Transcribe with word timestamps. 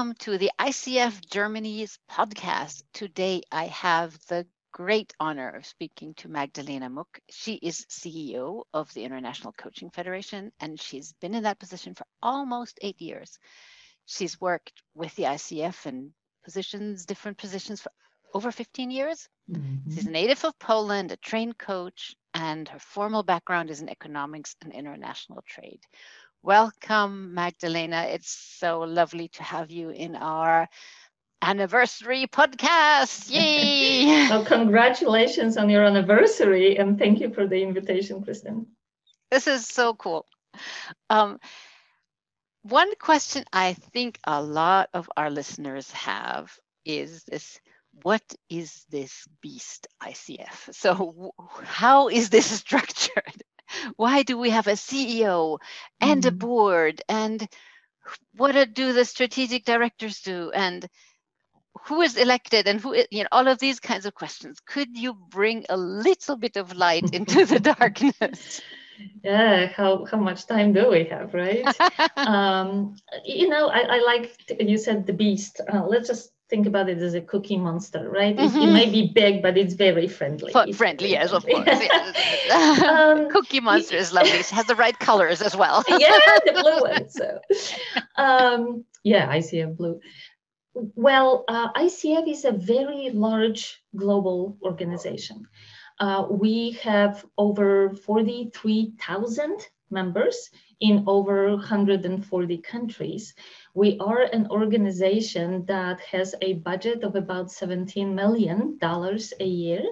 welcome 0.00 0.14
to 0.14 0.38
the 0.38 0.50
ICF 0.58 1.28
Germany's 1.28 1.98
podcast. 2.10 2.82
Today 2.94 3.42
I 3.52 3.66
have 3.66 4.18
the 4.28 4.46
great 4.72 5.12
honor 5.20 5.50
of 5.50 5.66
speaking 5.66 6.14
to 6.14 6.28
Magdalena 6.30 6.88
Mook. 6.88 7.20
She 7.28 7.56
is 7.56 7.84
CEO 7.90 8.62
of 8.72 8.90
the 8.94 9.04
International 9.04 9.52
Coaching 9.52 9.90
Federation, 9.90 10.52
and 10.58 10.80
she's 10.80 11.12
been 11.20 11.34
in 11.34 11.42
that 11.42 11.58
position 11.58 11.92
for 11.92 12.06
almost 12.22 12.78
eight 12.80 12.98
years. 12.98 13.38
She's 14.06 14.40
worked 14.40 14.72
with 14.94 15.14
the 15.16 15.24
ICF 15.24 15.84
in 15.84 16.14
positions, 16.44 17.04
different 17.04 17.36
positions 17.36 17.82
for 17.82 17.92
over 18.32 18.50
15 18.50 18.90
years. 18.90 19.28
Mm-hmm. 19.52 19.90
She's 19.90 20.06
a 20.06 20.10
native 20.10 20.42
of 20.46 20.58
Poland, 20.58 21.12
a 21.12 21.18
trained 21.18 21.58
coach, 21.58 22.14
and 22.32 22.66
her 22.70 22.78
formal 22.78 23.22
background 23.22 23.68
is 23.68 23.82
in 23.82 23.90
economics 23.90 24.56
and 24.62 24.72
international 24.72 25.42
trade. 25.46 25.80
Welcome, 26.42 27.34
Magdalena. 27.34 28.06
It's 28.08 28.30
so 28.32 28.80
lovely 28.80 29.28
to 29.28 29.42
have 29.42 29.70
you 29.70 29.90
in 29.90 30.16
our 30.16 30.68
anniversary 31.42 32.26
podcast. 32.28 33.30
Yay! 33.30 34.26
well, 34.30 34.46
congratulations 34.46 35.58
on 35.58 35.68
your 35.68 35.84
anniversary 35.84 36.78
and 36.78 36.98
thank 36.98 37.20
you 37.20 37.30
for 37.34 37.46
the 37.46 37.62
invitation, 37.62 38.22
Kristen. 38.22 38.66
This 39.30 39.46
is 39.46 39.66
so 39.66 39.92
cool. 39.92 40.24
Um, 41.10 41.38
one 42.62 42.94
question 42.96 43.44
I 43.52 43.74
think 43.74 44.18
a 44.24 44.42
lot 44.42 44.88
of 44.94 45.10
our 45.18 45.30
listeners 45.30 45.90
have 45.92 46.58
is 46.86 47.22
this 47.24 47.60
what 48.02 48.22
is 48.48 48.84
this 48.90 49.26
beast 49.42 49.88
ICF? 50.02 50.74
So, 50.74 51.32
how 51.62 52.08
is 52.08 52.30
this 52.30 52.46
structured? 52.60 53.42
Why 53.96 54.22
do 54.22 54.38
we 54.38 54.50
have 54.50 54.66
a 54.66 54.72
ceo 54.72 55.58
and 56.00 56.22
mm-hmm. 56.22 56.28
a 56.28 56.38
board? 56.38 57.02
And 57.08 57.46
what 58.36 58.74
do 58.74 58.92
the 58.92 59.04
strategic 59.04 59.64
directors 59.64 60.20
do? 60.20 60.50
And 60.50 60.86
who 61.86 62.00
is 62.02 62.16
elected? 62.16 62.66
And 62.66 62.80
who 62.80 62.94
you 63.10 63.22
know 63.22 63.28
all 63.32 63.48
of 63.48 63.58
these 63.58 63.80
kinds 63.80 64.06
of 64.06 64.14
questions. 64.14 64.58
Could 64.60 64.96
you 64.96 65.14
bring 65.14 65.66
a 65.68 65.76
little 65.76 66.36
bit 66.36 66.56
of 66.56 66.74
light 66.74 67.14
into 67.14 67.44
the 67.46 67.60
darkness? 67.76 68.60
Yeah 69.24 69.66
how 69.68 70.04
how 70.04 70.18
much 70.18 70.46
time 70.46 70.72
do 70.72 70.90
we 70.90 71.04
have 71.04 71.32
right? 71.32 71.64
Um 72.16 72.96
you 73.24 73.48
know 73.48 73.68
i, 73.68 73.80
I 73.80 73.98
like 74.00 74.36
you 74.60 74.78
said 74.78 75.06
the 75.06 75.12
beast. 75.12 75.60
Uh, 75.72 75.86
let's 75.86 76.08
just 76.08 76.32
think 76.50 76.66
about 76.66 76.88
it 76.88 76.98
as 76.98 77.14
a 77.14 77.20
cookie 77.20 77.56
monster, 77.56 78.10
right? 78.10 78.36
Mm-hmm. 78.36 78.58
It, 78.58 78.68
it, 78.68 78.72
may 78.72 78.90
be 78.90 79.12
big, 79.14 79.40
but 79.40 79.56
it's 79.56 79.74
very 79.74 80.08
friendly. 80.08 80.52
F- 80.54 80.74
friendly, 80.74 81.10
yes, 81.10 81.30
of 81.32 81.46
course. 81.46 81.64
Yes. 81.66 82.82
um, 82.82 83.30
cookie 83.30 83.60
monster 83.60 83.96
is 83.96 84.12
lovely. 84.12 84.32
It 84.32 84.50
has 84.50 84.66
the 84.66 84.74
right 84.74 84.98
colors 84.98 85.40
as 85.40 85.56
well. 85.56 85.84
yeah, 85.88 86.18
the 86.44 86.52
blue 86.52 86.80
one. 86.80 87.08
So, 87.08 87.40
um, 88.16 88.84
yeah, 89.04 89.32
ICF 89.34 89.76
blue. 89.76 90.00
Well, 90.74 91.44
uh, 91.48 91.72
ICF 91.72 92.30
is 92.30 92.44
a 92.44 92.52
very 92.52 93.10
large 93.10 93.82
global 93.96 94.58
organization. 94.62 95.46
Uh, 95.98 96.26
we 96.30 96.72
have 96.82 97.24
over 97.36 97.94
43,000 97.94 99.68
members 99.90 100.50
in 100.80 101.04
over 101.06 101.50
140 101.50 102.58
countries. 102.58 103.34
We 103.74 103.98
are 103.98 104.22
an 104.22 104.48
organization 104.50 105.64
that 105.66 106.00
has 106.00 106.34
a 106.40 106.54
budget 106.54 107.04
of 107.04 107.16
about 107.16 107.48
$17 107.48 108.14
million 108.14 108.78
a 108.82 109.44
year, 109.44 109.82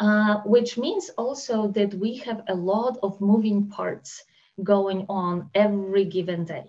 uh, 0.00 0.40
which 0.44 0.78
means 0.78 1.10
also 1.10 1.68
that 1.68 1.94
we 1.94 2.16
have 2.18 2.42
a 2.48 2.54
lot 2.54 2.98
of 3.02 3.20
moving 3.20 3.68
parts 3.68 4.24
going 4.62 5.06
on 5.08 5.50
every 5.54 6.04
given 6.04 6.44
day. 6.44 6.64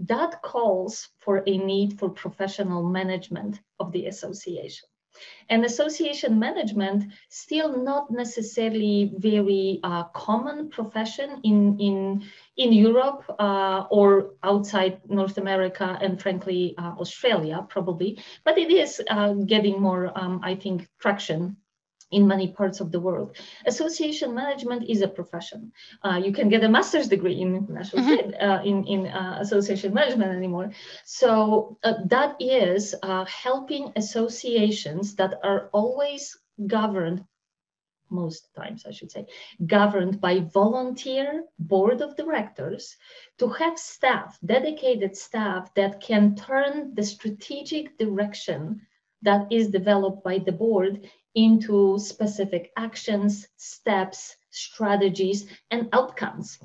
That 0.00 0.42
calls 0.42 1.08
for 1.18 1.42
a 1.46 1.58
need 1.58 1.98
for 1.98 2.08
professional 2.08 2.82
management 2.82 3.60
of 3.78 3.92
the 3.92 4.06
association. 4.06 4.88
And 5.48 5.64
association 5.64 6.38
management 6.38 7.12
still 7.28 7.82
not 7.82 8.10
necessarily 8.10 9.12
very 9.18 9.80
uh, 9.82 10.04
common 10.14 10.70
profession 10.70 11.40
in 11.44 11.78
in 11.78 12.24
in 12.56 12.72
Europe 12.72 13.24
uh, 13.38 13.84
or 13.90 14.34
outside 14.42 15.00
North 15.08 15.38
America 15.38 15.98
and 16.00 16.20
frankly 16.20 16.74
uh, 16.78 16.94
Australia 16.98 17.66
probably, 17.68 18.18
but 18.44 18.58
it 18.58 18.70
is 18.70 19.02
uh, 19.10 19.34
getting 19.46 19.80
more 19.80 20.10
um, 20.14 20.40
I 20.42 20.54
think 20.54 20.88
traction 20.98 21.56
in 22.10 22.26
many 22.26 22.48
parts 22.48 22.80
of 22.80 22.92
the 22.92 23.00
world. 23.00 23.36
Association 23.66 24.34
management 24.34 24.88
is 24.88 25.02
a 25.02 25.08
profession. 25.08 25.72
Uh, 26.02 26.20
you 26.24 26.32
can 26.32 26.48
get 26.48 26.64
a 26.64 26.68
master's 26.68 27.08
degree 27.08 27.40
in 27.40 27.54
international 27.54 28.02
mm-hmm. 28.02 28.14
trade 28.14 28.34
uh, 28.40 28.60
in, 28.64 28.84
in 28.86 29.06
uh, 29.06 29.38
association 29.40 29.92
management 29.92 30.32
anymore. 30.32 30.70
So 31.04 31.78
uh, 31.82 31.94
that 32.06 32.36
is 32.40 32.94
uh, 33.02 33.24
helping 33.24 33.92
associations 33.96 35.14
that 35.16 35.34
are 35.42 35.68
always 35.72 36.36
governed 36.66 37.24
most 38.10 38.54
times 38.54 38.84
I 38.86 38.92
should 38.92 39.10
say, 39.10 39.26
governed 39.66 40.20
by 40.20 40.40
volunteer 40.40 41.44
board 41.58 42.00
of 42.00 42.16
directors 42.16 42.96
to 43.38 43.48
have 43.48 43.78
staff, 43.78 44.38
dedicated 44.44 45.16
staff 45.16 45.74
that 45.74 46.00
can 46.00 46.36
turn 46.36 46.94
the 46.94 47.02
strategic 47.02 47.98
direction 47.98 48.82
that 49.22 49.50
is 49.50 49.68
developed 49.68 50.22
by 50.22 50.38
the 50.38 50.52
board 50.52 51.08
into 51.34 51.98
specific 51.98 52.72
actions, 52.76 53.46
steps, 53.56 54.36
strategies, 54.50 55.46
and 55.70 55.88
outcomes 55.92 56.58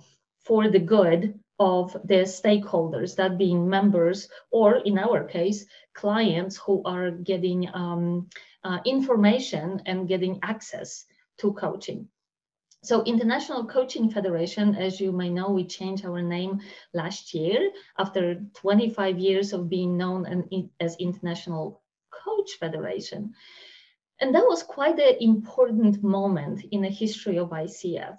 for 0.46 0.70
the 0.70 0.80
good 0.80 1.40
of 1.60 1.94
the 2.06 2.24
stakeholders, 2.24 3.16
that 3.16 3.38
being 3.38 3.70
members, 3.70 4.30
or 4.52 4.78
in 4.78 4.98
our 4.98 5.24
case, 5.24 5.66
clients 5.94 6.56
who 6.58 6.82
are 6.86 7.12
getting 7.12 7.68
um, 7.74 8.30
uh, 8.64 8.80
information 8.86 9.82
and 9.86 10.08
getting 10.08 10.40
access 10.42 11.06
to 11.38 11.54
coaching. 11.54 12.08
So 12.82 13.04
International 13.04 13.66
Coaching 13.66 14.10
Federation, 14.10 14.76
as 14.76 15.02
you 15.02 15.12
may 15.12 15.30
know, 15.30 15.50
we 15.50 15.66
changed 15.66 16.06
our 16.06 16.22
name 16.22 16.62
last 16.94 17.34
year 17.34 17.72
after 17.98 18.42
25 18.56 19.20
years 19.20 19.52
of 19.52 19.70
being 19.70 19.98
known 19.98 20.48
as 20.80 20.96
International 20.96 21.82
Coach 22.10 22.52
Federation. 22.58 23.36
And 24.22 24.36
that 24.36 24.46
was 24.46 24.64
quite 24.64 25.00
an 25.00 25.16
important 25.20 26.04
moment 26.04 26.66
in 26.72 26.82
the 26.82 26.90
history 26.90 27.38
of 27.38 27.50
ICF. 27.50 28.18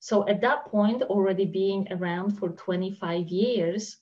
So 0.00 0.28
at 0.28 0.40
that 0.42 0.66
point, 0.66 1.02
already 1.02 1.46
being 1.46 1.88
around 1.90 2.38
for 2.38 2.50
25 2.50 3.28
years, 3.28 3.96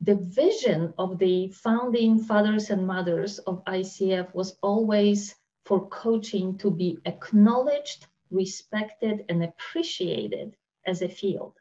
the 0.00 0.16
vision 0.16 0.92
of 0.98 1.18
the 1.18 1.48
founding 1.48 2.18
fathers 2.18 2.70
and 2.70 2.86
mothers 2.86 3.38
of 3.38 3.64
ICF 3.66 4.34
was 4.34 4.58
always 4.60 5.36
for 5.64 5.88
coaching 5.88 6.58
to 6.58 6.70
be 6.70 6.98
acknowledged, 7.04 8.06
respected, 8.30 9.24
and 9.28 9.44
appreciated 9.44 10.56
as 10.84 11.02
a 11.02 11.08
field. 11.08 11.54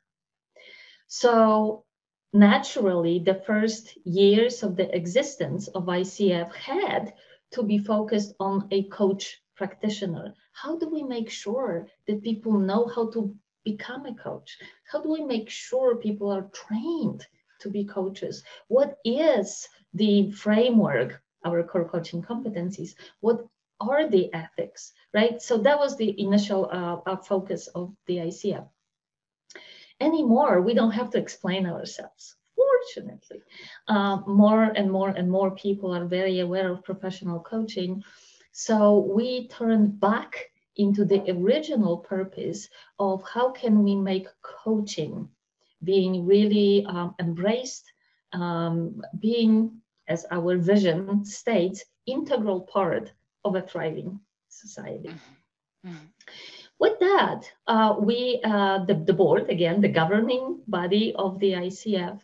So 1.08 1.86
naturally, 2.34 3.20
the 3.20 3.36
first 3.36 3.96
years 4.06 4.64
of 4.64 4.76
the 4.76 4.94
existence 4.96 5.68
of 5.68 5.86
ICF 5.86 6.52
had 6.56 7.14
to 7.52 7.64
be 7.64 7.78
focused 7.78 8.34
on 8.40 8.68
a 8.72 8.84
coach 8.84 9.42
practitioner? 9.56 10.34
How 10.54 10.78
do 10.78 10.90
we 10.90 11.04
make 11.04 11.30
sure 11.30 11.88
that 12.08 12.24
people 12.24 12.54
know 12.54 12.88
how 12.88 13.10
to 13.12 13.36
become 13.64 14.06
a 14.06 14.16
coach? 14.16 14.58
How 14.92 15.02
do 15.02 15.10
we 15.12 15.24
make 15.24 15.50
sure 15.50 15.96
people 15.96 16.32
are 16.32 16.50
trained 16.54 17.26
to 17.60 17.70
be 17.70 17.86
coaches? 17.86 18.44
What 18.68 18.98
is 19.06 19.68
the 19.94 20.32
framework, 20.32 21.22
our 21.46 21.64
core 21.64 21.88
coaching 21.88 22.22
competencies? 22.22 22.96
What 23.20 23.46
are 23.80 24.08
the 24.08 24.34
ethics, 24.34 24.94
right? 25.14 25.42
So 25.42 25.58
that 25.60 25.80
was 25.80 25.98
the 25.98 26.20
initial 26.20 26.70
uh, 26.72 26.98
uh 27.10 27.18
focus 27.18 27.68
of 27.68 27.94
the 28.08 28.18
ICF. 28.18 28.68
Anymore, 30.00 30.62
we 30.62 30.74
don't 30.74 30.98
have 31.00 31.12
to 31.12 31.20
explain 31.20 31.66
ourselves 31.66 32.36
unfortunately, 32.82 33.42
uh, 33.88 34.18
more 34.28 34.64
and 34.64 34.92
more 34.92 35.10
and 35.10 35.30
more 35.30 35.52
people 35.52 35.94
are 35.94 36.06
very 36.06 36.40
aware 36.40 36.72
of 36.72 36.84
professional 36.84 37.40
coaching. 37.40 38.04
So 38.52 39.00
we 39.00 39.48
turned 39.48 40.00
back 40.00 40.52
into 40.78 41.06
the 41.06 41.24
original 41.32 41.98
purpose 41.98 42.70
of 43.00 43.24
how 43.28 43.52
can 43.52 43.84
we 43.84 43.96
make 43.96 44.28
coaching 44.42 45.30
being 45.84 46.26
really 46.26 46.86
um, 46.86 47.16
embraced, 47.20 47.92
um, 48.34 49.02
being, 49.20 49.82
as 50.08 50.26
our 50.32 50.58
vision 50.58 51.26
states, 51.26 51.84
integral 52.06 52.62
part 52.62 53.12
of 53.44 53.56
a 53.56 53.62
thriving 53.62 54.20
society. 54.48 55.14
With 56.80 57.00
that, 57.00 57.44
uh, 57.68 57.96
we, 58.00 58.42
uh, 58.44 58.86
the, 58.86 58.96
the 58.96 59.14
board, 59.14 59.50
again, 59.50 59.82
the 59.82 59.90
governing 59.90 60.62
body 60.68 61.14
of 61.16 61.40
the 61.40 61.54
ICF, 61.54 62.20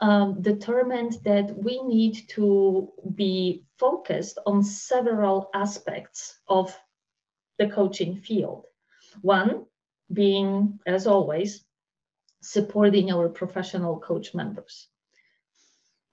um, 0.00 0.42
determined 0.42 1.18
that 1.24 1.56
we 1.56 1.82
need 1.82 2.28
to 2.30 2.92
be 3.14 3.64
focused 3.78 4.38
on 4.46 4.64
several 4.64 5.50
aspects 5.54 6.40
of 6.48 6.76
the 7.58 7.68
coaching 7.68 8.16
field. 8.16 8.66
One 9.22 9.66
being, 10.12 10.80
as 10.86 11.06
always, 11.06 11.64
supporting 12.42 13.12
our 13.12 13.28
professional 13.28 14.00
coach 14.00 14.34
members. 14.34 14.88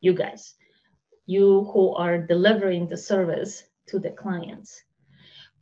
you 0.02 0.14
guys, 0.14 0.56
you 1.26 1.64
who 1.74 1.96
are 1.96 2.18
delivering 2.20 2.88
the 2.88 2.98
service 2.98 3.64
to 3.88 4.00
the 4.00 4.12
clients. 4.12 4.84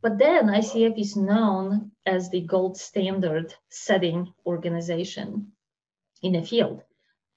But 0.02 0.18
then 0.18 0.46
ICF 0.46 0.98
is 0.98 1.16
known 1.16 1.92
as 2.04 2.30
the 2.30 2.42
gold 2.42 2.76
standard 2.76 3.54
setting 3.68 4.32
organization 4.44 5.52
in 6.22 6.34
a 6.34 6.42
field. 6.42 6.82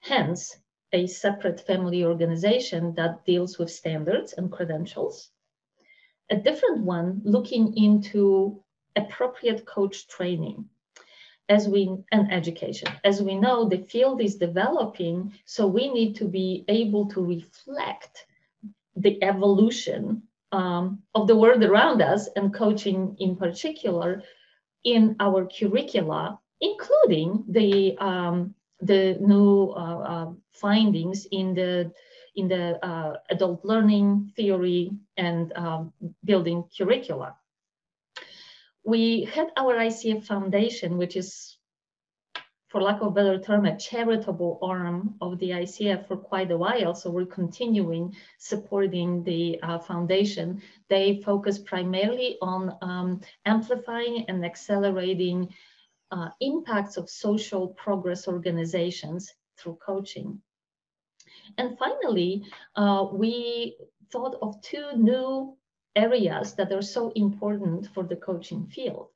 Hence, 0.00 0.56
a 0.92 1.06
separate 1.06 1.60
family 1.60 2.04
organization 2.04 2.94
that 2.94 3.24
deals 3.24 3.58
with 3.58 3.70
standards 3.70 4.32
and 4.32 4.50
credentials. 4.50 5.30
A 6.30 6.36
different 6.36 6.84
one 6.84 7.22
looking 7.24 7.76
into 7.76 8.62
appropriate 8.96 9.64
coach 9.66 10.06
training 10.08 10.68
as 11.48 11.68
we 11.68 11.96
and 12.12 12.32
education 12.32 12.88
as 13.04 13.20
we 13.20 13.34
know 13.34 13.68
the 13.68 13.78
field 13.78 14.20
is 14.20 14.36
developing 14.36 15.32
so 15.44 15.66
we 15.66 15.92
need 15.92 16.14
to 16.14 16.26
be 16.26 16.64
able 16.68 17.06
to 17.08 17.20
reflect 17.24 18.26
the 18.96 19.22
evolution 19.22 20.22
um, 20.52 21.02
of 21.14 21.26
the 21.26 21.36
world 21.36 21.62
around 21.62 22.02
us 22.02 22.28
and 22.36 22.54
coaching 22.54 23.16
in 23.18 23.36
particular 23.36 24.22
in 24.84 25.16
our 25.20 25.46
curricula 25.46 26.38
including 26.60 27.44
the 27.48 27.96
um, 27.98 28.54
the 28.80 29.16
new 29.20 29.70
uh, 29.70 29.98
uh, 29.98 30.32
findings 30.52 31.26
in 31.30 31.54
the 31.54 31.92
in 32.36 32.48
the 32.48 32.84
uh, 32.84 33.16
adult 33.30 33.64
learning 33.64 34.32
theory 34.36 34.90
and 35.16 35.52
um, 35.56 35.92
building 36.24 36.64
curricula. 36.76 37.36
We 38.84 39.24
had 39.24 39.48
our 39.56 39.74
ICF 39.74 40.24
Foundation, 40.24 40.96
which 40.96 41.16
is, 41.16 41.58
for 42.70 42.80
lack 42.80 43.00
of 43.00 43.08
a 43.08 43.10
better 43.10 43.38
term, 43.38 43.66
a 43.66 43.76
charitable 43.76 44.60
arm 44.62 45.16
of 45.20 45.36
the 45.40 45.50
ICF 45.50 46.06
for 46.06 46.16
quite 46.16 46.52
a 46.52 46.56
while. 46.56 46.94
So 46.94 47.10
we're 47.10 47.26
continuing 47.26 48.14
supporting 48.38 49.24
the 49.24 49.58
uh, 49.60 49.80
foundation. 49.80 50.62
They 50.88 51.20
focus 51.24 51.58
primarily 51.58 52.38
on 52.40 52.76
um, 52.80 53.20
amplifying 53.44 54.24
and 54.28 54.44
accelerating 54.44 55.52
uh, 56.12 56.28
impacts 56.40 56.96
of 56.96 57.10
social 57.10 57.68
progress 57.68 58.28
organizations 58.28 59.32
through 59.58 59.78
coaching. 59.84 60.40
And 61.58 61.76
finally, 61.76 62.44
uh, 62.76 63.06
we 63.12 63.78
thought 64.12 64.38
of 64.42 64.62
two 64.62 64.92
new 64.96 65.56
areas 65.96 66.54
that 66.54 66.70
are 66.70 66.82
so 66.82 67.10
important 67.16 67.88
for 67.88 68.04
the 68.04 68.16
coaching 68.16 68.68
field. 68.68 69.08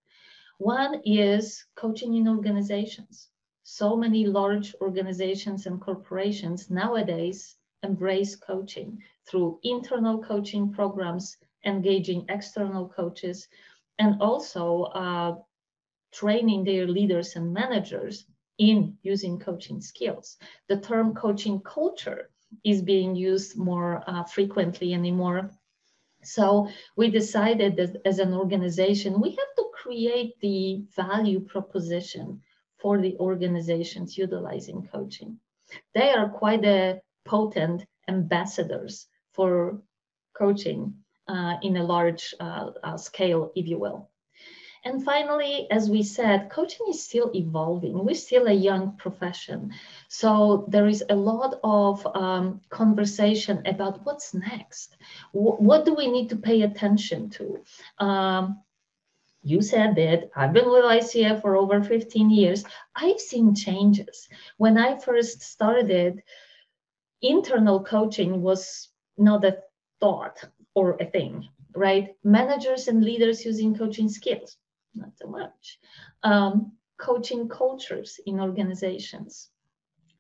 One 0.59 1.03
is 1.05 1.65
coaching 1.77 2.15
in 2.15 2.27
organizations. 2.27 3.29
So 3.67 3.97
many 3.97 4.27
large 4.27 4.75
organizations 4.83 5.65
and 5.65 5.81
corporations 5.81 6.71
nowadays 6.71 7.57
embrace 7.83 8.37
coaching 8.37 9.03
through 9.27 9.59
internal 9.63 10.23
coaching 10.23 10.71
programs, 10.71 11.39
engaging 11.65 12.27
external 12.29 12.91
coaches, 12.91 13.49
and 13.99 14.21
also 14.21 14.83
uh, 14.83 15.37
training 16.13 16.65
their 16.65 16.87
leaders 16.87 17.37
and 17.37 17.55
managers 17.55 18.27
in 18.59 18.99
using 19.03 19.39
coaching 19.39 19.81
skills. 19.81 20.37
The 20.69 20.77
term 20.77 21.15
coaching 21.15 21.61
culture 21.61 22.31
is 22.65 22.83
being 22.83 23.17
used 23.17 23.57
more 23.57 24.05
uh, 24.07 24.25
frequently 24.25 24.93
anymore. 24.93 25.51
so 26.23 26.69
we 26.97 27.11
decided 27.11 27.77
that 27.77 28.03
as 28.05 28.19
an 28.19 28.35
organization, 28.35 29.21
we 29.23 29.31
have 29.31 29.53
to 29.57 29.71
create 29.73 30.39
the 30.41 30.85
value 30.95 31.41
proposition 31.41 32.43
for 32.85 33.01
the 33.01 33.17
organizations 33.19 34.19
utilizing 34.19 34.87
coaching. 34.93 35.39
They 35.95 36.11
are 36.11 36.29
quite 36.29 36.67
a 36.67 37.01
potent 37.25 37.87
ambassadors 38.09 39.07
for 39.33 39.81
coaching 40.37 40.93
uh, 41.27 41.55
in 41.63 41.79
a 41.79 41.83
large 41.83 42.35
uh, 42.39 42.73
uh, 42.83 42.99
scale, 42.99 43.53
if 43.57 43.67
you 43.67 43.79
will. 43.79 44.11
And 44.85 45.03
finally, 45.03 45.67
as 45.71 45.89
we 45.89 46.03
said, 46.03 46.51
coaching 46.51 46.85
is 46.91 47.03
still 47.03 47.31
evolving. 47.35 48.05
We're 48.05 48.15
still 48.15 48.49
a 48.49 48.61
young 48.69 48.99
profession. 48.99 49.73
So 50.09 50.67
there 50.69 50.87
is 50.87 51.03
a 51.09 51.17
lot 51.17 51.59
of 51.65 52.07
um, 52.15 52.61
conversation 52.69 53.63
about 53.65 54.05
what's 54.05 54.35
next. 54.35 54.99
W- 55.33 55.57
what 55.57 55.87
do 55.87 55.95
we 55.95 56.13
need 56.13 56.29
to 56.29 56.37
pay 56.37 56.61
attention 56.61 57.31
to? 57.31 57.65
Um, 57.99 58.63
you 59.45 59.63
said 59.63 59.95
that 59.97 60.31
I've 60.35 60.53
been 60.53 60.71
with 60.71 60.85
ICF 60.85 61.43
for 61.43 61.57
over 61.57 61.83
15 61.83 62.31
years. 62.31 62.65
I've 62.97 63.21
seen 63.21 63.55
changes. 63.55 64.29
When 64.57 64.77
I 64.79 64.99
first 64.99 65.43
started, 65.43 66.23
internal 67.23 67.85
coaching 67.85 68.43
was 68.43 68.89
not 69.17 69.45
a 69.45 69.59
thought 70.01 70.43
or 70.75 70.97
a 71.01 71.07
thing, 71.07 71.49
right? 71.77 72.17
Managers 72.25 72.89
and 72.89 73.05
leaders 73.05 73.45
using 73.45 73.77
coaching 73.77 74.09
skills 74.09 74.57
not 74.95 75.11
so 75.17 75.29
much. 75.29 75.79
Um, 76.23 76.73
coaching 76.99 77.49
cultures 77.49 78.21
in 78.27 78.41
organizations. 78.41 79.51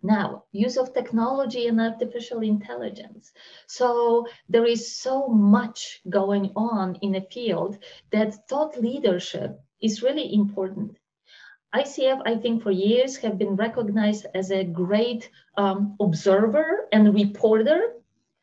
Now, 0.04 0.44
use 0.52 0.76
of 0.76 0.92
technology 0.92 1.66
and 1.66 1.80
artificial 1.80 2.42
intelligence. 2.42 3.32
So 3.66 4.26
there 4.50 4.66
is 4.66 4.94
so 4.94 5.28
much 5.28 6.02
going 6.10 6.52
on 6.54 6.96
in 6.96 7.14
a 7.14 7.22
field 7.22 7.78
that 8.10 8.46
thought 8.46 8.78
leadership 8.78 9.58
is 9.80 10.02
really 10.02 10.34
important. 10.34 10.98
ICF, 11.74 12.20
I 12.26 12.36
think, 12.36 12.62
for 12.62 12.70
years 12.70 13.16
have 13.16 13.38
been 13.38 13.56
recognized 13.56 14.26
as 14.34 14.50
a 14.50 14.62
great 14.62 15.30
um, 15.56 15.96
observer 15.98 16.86
and 16.92 17.14
reporter 17.14 17.94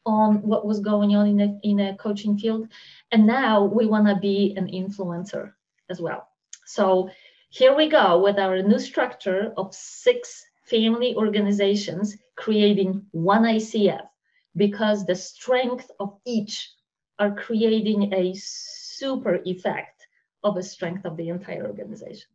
on 0.04 0.42
what 0.42 0.66
was 0.66 0.80
going 0.80 1.16
on 1.16 1.28
in 1.28 1.42
a, 1.42 1.60
in 1.62 1.80
a 1.80 1.96
coaching 1.96 2.40
field. 2.40 2.69
And 3.12 3.28
now 3.28 3.66
we 3.66 3.86
want 3.86 4.07
to 4.07 4.16
be 4.16 4.56
an 4.57 4.66
influencer 4.66 5.54
as 5.92 6.02
well. 6.02 6.28
So 6.66 7.12
here 7.50 7.75
we 7.75 7.88
go 7.88 8.19
with 8.19 8.40
our 8.40 8.64
new 8.64 8.80
structure 8.80 9.54
of 9.57 9.75
six 9.75 10.44
family 10.71 11.15
organizations 11.15 12.18
creating 12.35 13.06
one 13.12 13.44
ICF 13.44 14.07
because 14.56 15.06
the 15.06 15.16
strength 15.16 15.92
of 15.99 16.18
each 16.25 16.71
are 17.19 17.35
creating 17.35 18.13
a 18.13 18.33
super 18.35 19.40
effect 19.45 20.07
of 20.44 20.56
the 20.56 20.63
strength 20.63 21.06
of 21.06 21.18
the 21.18 21.30
entire 21.30 21.68
organization. 21.68 22.31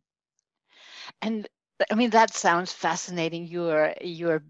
And 1.21 1.47
I 1.91 1.95
mean 1.95 2.11
that 2.11 2.33
sounds 2.33 2.73
fascinating. 2.73 3.47
Your 3.47 3.93
your 4.01 4.43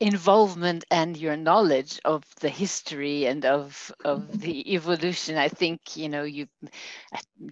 involvement 0.00 0.84
and 0.90 1.16
your 1.16 1.36
knowledge 1.36 2.00
of 2.06 2.24
the 2.40 2.48
history 2.48 3.26
and 3.26 3.44
of 3.44 3.92
of 4.02 4.22
mm-hmm. 4.22 4.38
the 4.38 4.74
evolution 4.74 5.36
i 5.36 5.48
think 5.48 5.94
you 5.94 6.08
know 6.08 6.22
you 6.22 6.46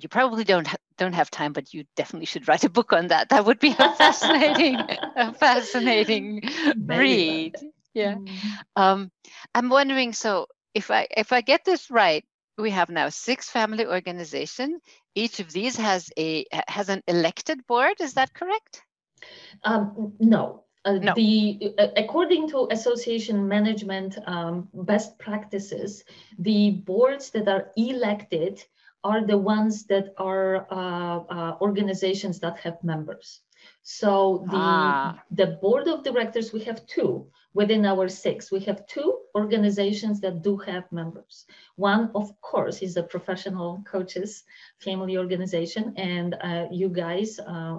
you 0.00 0.08
probably 0.08 0.44
don't 0.44 0.66
ha- 0.66 0.76
don't 0.96 1.12
have 1.12 1.30
time 1.30 1.52
but 1.52 1.74
you 1.74 1.84
definitely 1.94 2.26
should 2.26 2.48
write 2.48 2.64
a 2.64 2.70
book 2.70 2.92
on 2.92 3.08
that. 3.08 3.28
That 3.28 3.44
would 3.44 3.60
be 3.60 3.74
a 3.78 3.94
fascinating 3.94 4.76
a 5.16 5.32
fascinating 5.34 6.42
read. 6.86 7.54
Yeah. 7.94 8.14
Mm-hmm. 8.14 8.48
um 8.76 9.10
i'm 9.54 9.68
wondering 9.68 10.12
so 10.12 10.46
if 10.74 10.90
i 10.90 11.06
if 11.16 11.32
i 11.32 11.40
get 11.40 11.64
this 11.64 11.90
right 11.90 12.24
we 12.58 12.70
have 12.70 12.90
now 12.90 13.08
six 13.08 13.48
family 13.48 13.86
organization. 13.86 14.80
Each 15.14 15.40
of 15.40 15.52
these 15.52 15.76
has 15.76 16.10
a 16.18 16.44
has 16.66 16.88
an 16.88 17.02
elected 17.06 17.66
board 17.66 18.00
is 18.00 18.14
that 18.14 18.34
correct? 18.34 18.82
Um, 19.64 20.12
no 20.18 20.64
uh, 20.84 20.92
no. 20.92 21.12
The 21.14 21.74
uh, 21.78 21.88
according 21.96 22.48
to 22.50 22.68
association 22.70 23.46
management 23.48 24.18
um, 24.26 24.68
best 24.72 25.18
practices, 25.18 26.04
the 26.38 26.70
boards 26.70 27.30
that 27.30 27.48
are 27.48 27.70
elected 27.76 28.64
are 29.04 29.24
the 29.24 29.38
ones 29.38 29.84
that 29.86 30.14
are 30.16 30.66
uh, 30.70 31.18
uh 31.36 31.56
organizations 31.60 32.40
that 32.40 32.58
have 32.58 32.82
members. 32.82 33.40
So 33.82 34.44
the 34.50 34.56
ah. 34.56 35.22
the 35.30 35.58
board 35.62 35.88
of 35.88 36.04
directors 36.04 36.52
we 36.52 36.60
have 36.64 36.86
two 36.86 37.26
within 37.54 37.84
our 37.84 38.08
six. 38.08 38.52
We 38.52 38.60
have 38.60 38.86
two 38.86 39.18
organizations 39.34 40.20
that 40.20 40.42
do 40.42 40.56
have 40.58 40.84
members. 40.92 41.46
One, 41.76 42.10
of 42.14 42.38
course, 42.40 42.82
is 42.82 42.94
the 42.94 43.02
professional 43.02 43.82
coaches 43.84 44.44
family 44.78 45.16
organization, 45.16 45.94
and 45.96 46.36
uh, 46.40 46.66
you 46.70 46.88
guys 46.88 47.40
uh, 47.40 47.78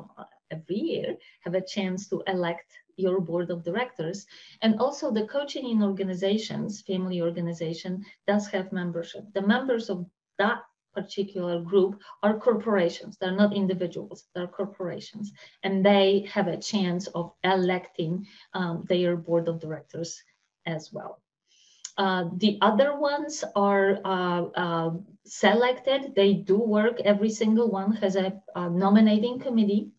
every 0.51 0.75
year 0.75 1.15
have 1.41 1.53
a 1.53 1.61
chance 1.61 2.07
to 2.09 2.23
elect 2.27 2.71
your 2.99 3.19
board 3.21 3.49
of 3.51 3.63
directors. 3.63 4.25
And 4.61 4.79
also 4.79 5.11
the 5.11 5.27
coaching 5.27 5.69
in 5.69 5.83
organizations, 5.83 6.81
family 6.81 7.21
organization, 7.21 8.05
does 8.27 8.47
have 8.47 8.71
membership. 8.71 9.23
The 9.33 9.41
members 9.41 9.89
of 9.89 10.05
that 10.37 10.59
particular 10.93 11.61
group 11.61 12.01
are 12.23 12.39
corporations. 12.39 13.17
They're 13.17 13.35
not 13.35 13.55
individuals, 13.55 14.25
they're 14.33 14.47
corporations. 14.47 15.31
And 15.63 15.85
they 15.85 16.27
have 16.31 16.47
a 16.47 16.57
chance 16.57 17.07
of 17.07 17.33
electing 17.43 18.27
um, 18.53 18.85
their 18.89 19.15
board 19.15 19.47
of 19.47 19.59
directors 19.59 20.21
as 20.65 20.91
well. 20.91 21.21
Uh, 21.97 22.29
the 22.37 22.57
other 22.61 22.97
ones 22.97 23.43
are 23.55 23.99
uh, 24.05 24.43
uh, 24.55 24.91
selected. 25.25 26.15
They 26.15 26.33
do 26.33 26.57
work. 26.57 27.01
Every 27.01 27.29
single 27.29 27.69
one 27.69 27.91
has 27.97 28.15
a, 28.15 28.41
a 28.55 28.69
nominating 28.69 29.39
committee 29.39 29.91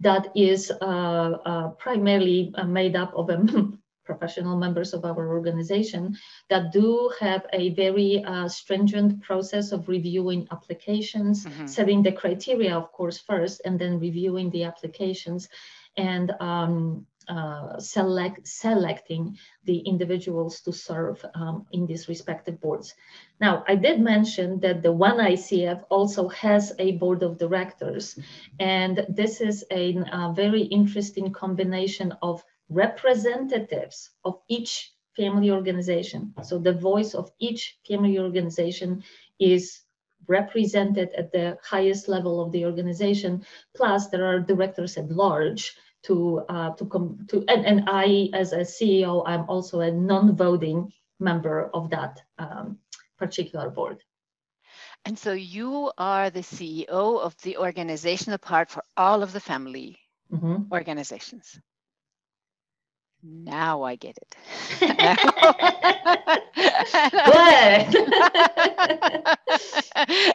that 0.00 0.28
is 0.34 0.70
uh, 0.80 0.84
uh, 0.84 1.68
primarily 1.70 2.52
uh, 2.56 2.64
made 2.64 2.96
up 2.96 3.12
of 3.14 3.30
a 3.30 3.38
professional 4.04 4.56
members 4.56 4.92
of 4.92 5.04
our 5.04 5.28
organization 5.28 6.16
that 6.48 6.72
do 6.72 7.12
have 7.20 7.46
a 7.52 7.70
very 7.74 8.24
uh, 8.24 8.48
stringent 8.48 9.22
process 9.22 9.70
of 9.70 9.88
reviewing 9.88 10.48
applications, 10.50 11.44
mm-hmm. 11.44 11.66
setting 11.66 12.02
the 12.02 12.10
criteria, 12.10 12.76
of 12.76 12.90
course, 12.90 13.18
first, 13.18 13.60
and 13.64 13.78
then 13.78 14.00
reviewing 14.00 14.50
the 14.50 14.64
applications 14.64 15.48
and 15.96 16.32
um, 16.40 17.06
uh, 17.28 17.78
select 17.78 18.46
selecting 18.46 19.38
the 19.64 19.78
individuals 19.78 20.60
to 20.62 20.72
serve 20.72 21.24
um, 21.34 21.66
in 21.72 21.86
these 21.86 22.08
respective 22.08 22.60
boards. 22.60 22.94
Now, 23.40 23.64
I 23.68 23.76
did 23.76 24.00
mention 24.00 24.58
that 24.60 24.82
the 24.82 24.92
one 24.92 25.18
ICF 25.18 25.84
also 25.90 26.28
has 26.28 26.72
a 26.78 26.92
board 26.92 27.22
of 27.22 27.38
directors, 27.38 28.18
and 28.58 29.06
this 29.08 29.40
is 29.40 29.64
a, 29.70 29.96
a 30.12 30.32
very 30.34 30.62
interesting 30.62 31.32
combination 31.32 32.12
of 32.22 32.42
representatives 32.68 34.10
of 34.24 34.40
each 34.48 34.92
family 35.16 35.50
organization. 35.50 36.32
So 36.42 36.58
the 36.58 36.72
voice 36.72 37.14
of 37.14 37.30
each 37.38 37.78
family 37.86 38.18
organization 38.18 39.02
is 39.38 39.82
represented 40.26 41.10
at 41.16 41.32
the 41.32 41.58
highest 41.62 42.08
level 42.08 42.40
of 42.40 42.52
the 42.52 42.64
organization. 42.64 43.44
Plus, 43.74 44.08
there 44.08 44.24
are 44.24 44.38
directors 44.38 44.96
at 44.96 45.10
large 45.10 45.74
to 46.04 46.44
uh, 46.48 46.70
to 46.74 46.86
come 46.86 47.26
to 47.28 47.44
and, 47.48 47.66
and 47.66 47.84
I 47.88 48.30
as 48.32 48.52
a 48.52 48.60
CEO 48.60 49.22
I'm 49.26 49.48
also 49.48 49.80
a 49.80 49.90
non-voting 49.90 50.92
member 51.18 51.70
of 51.74 51.90
that 51.90 52.20
um, 52.38 52.78
particular 53.18 53.70
board. 53.70 54.02
And 55.04 55.18
so 55.18 55.32
you 55.32 55.92
are 55.96 56.30
the 56.30 56.40
CEO 56.40 57.20
of 57.20 57.34
the 57.42 57.56
organizational 57.56 58.38
part 58.38 58.70
for 58.70 58.84
all 58.96 59.22
of 59.22 59.32
the 59.32 59.40
family 59.40 59.98
mm-hmm. 60.32 60.72
organizations. 60.72 61.58
Now 63.22 63.82
I 63.82 63.96
get 63.96 64.16
it. 64.18 64.36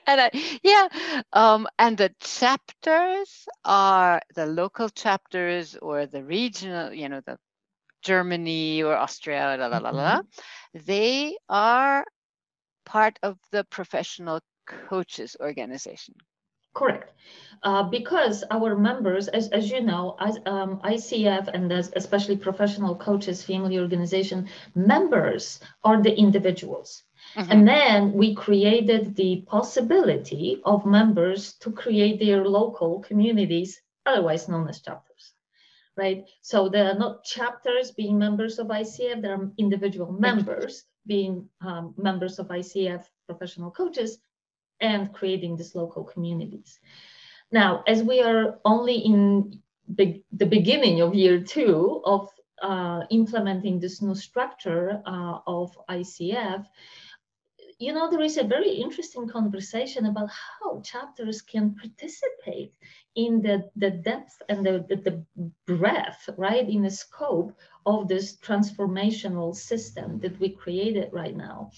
and 0.08 0.22
I, 0.22 0.30
yeah, 0.63 0.88
um, 1.34 1.68
and 1.80 1.98
the 1.98 2.13
chapters 2.20 3.48
are 3.63 4.22
the 4.36 4.46
local 4.46 4.89
chapters 4.89 5.75
or 5.82 6.06
the 6.06 6.24
regional, 6.24 6.94
you 6.94 7.10
know, 7.10 7.22
the 7.25 7.38
Germany 8.01 8.84
or 8.84 8.96
Austria, 8.96 9.58
la 9.60 9.68
la 9.68 9.77
la 9.77 9.89
la. 9.89 10.22
Mm-hmm. 10.22 10.82
They 10.86 11.38
are 11.50 12.06
part 12.86 13.20
of 13.24 13.38
the 13.51 13.63
professional 13.65 14.42
coaches 14.68 15.36
organization. 15.39 16.15
Correct. 16.75 17.13
Uh, 17.63 17.82
because 17.82 18.44
our 18.51 18.75
members, 18.75 19.27
as, 19.29 19.48
as 19.50 19.72
you 19.72 19.82
know, 19.82 20.15
as, 20.20 20.38
um, 20.46 20.79
ICF 20.82 21.48
and 21.51 21.72
as, 21.72 21.91
especially 21.96 22.38
professional 22.38 22.96
coaches, 22.96 23.41
family 23.41 23.79
organization 23.79 24.48
members 24.75 25.60
are 25.84 26.03
the 26.03 26.15
individuals. 26.15 27.03
Mm-hmm. 27.36 27.51
And 27.51 27.67
then 27.67 28.13
we 28.13 28.36
created 28.36 29.15
the 29.15 29.44
possibility 29.48 30.62
of 30.63 30.86
members 30.86 31.53
to 31.62 31.72
create 31.72 32.20
their 32.20 32.46
local 32.46 33.00
communities, 33.00 33.82
otherwise 34.05 34.48
known 34.48 34.67
as 34.70 34.82
chapters. 34.82 35.34
Right. 35.98 36.25
So 36.41 36.67
there 36.67 36.91
are 36.91 37.00
not 37.00 37.24
chapters 37.24 37.91
being 37.91 38.20
members 38.20 38.60
of 38.60 38.67
ICF, 38.67 39.22
there 39.22 39.34
are 39.34 39.50
individual 39.58 40.12
members 40.12 40.84
being 41.08 41.48
um, 41.62 41.96
members 41.98 42.38
of 42.38 42.50
ICF 42.50 43.05
professional 43.27 43.72
coaches 43.72 44.20
and 44.82 45.13
creating 45.13 45.55
these 45.55 45.75
local 45.75 46.03
communities. 46.03 46.79
Now, 47.51 47.84
as 47.88 48.03
we 48.03 48.22
are 48.22 48.60
only 48.65 48.98
in 48.98 49.62
the, 49.88 50.22
the 50.32 50.46
beginning 50.46 51.01
of 51.01 51.13
year 51.13 51.39
two 51.39 52.01
of 52.05 52.29
uh, 52.62 53.01
implementing 53.10 53.79
this 53.79 54.01
new 54.01 54.15
structure 54.15 55.01
uh, 55.05 55.39
of 55.46 55.77
ICF, 55.89 56.65
you 57.77 57.91
know, 57.91 58.10
there 58.10 58.22
is 58.22 58.38
a 58.38 58.44
very 58.44 58.72
interesting 58.72 59.27
conversation 59.27 60.05
about 60.05 60.29
how 60.29 60.79
chapters 60.82 61.41
can 61.41 61.75
participate 61.75 62.74
in 63.15 63.41
the, 63.41 63.70
the 63.75 63.91
depth 63.91 64.41
and 64.48 64.65
the, 64.65 64.86
the, 64.88 64.96
the 64.96 65.24
breadth, 65.65 66.29
right, 66.38 66.70
in 66.70 66.84
the 66.84 66.89
scope 66.89 67.53
of 67.86 68.08
this 68.08 68.38
transformational 68.38 69.53
system 69.53 70.20
that 70.20 70.39
we 70.39 70.50
created 70.50 71.10
right 71.12 71.36
now 71.36 71.70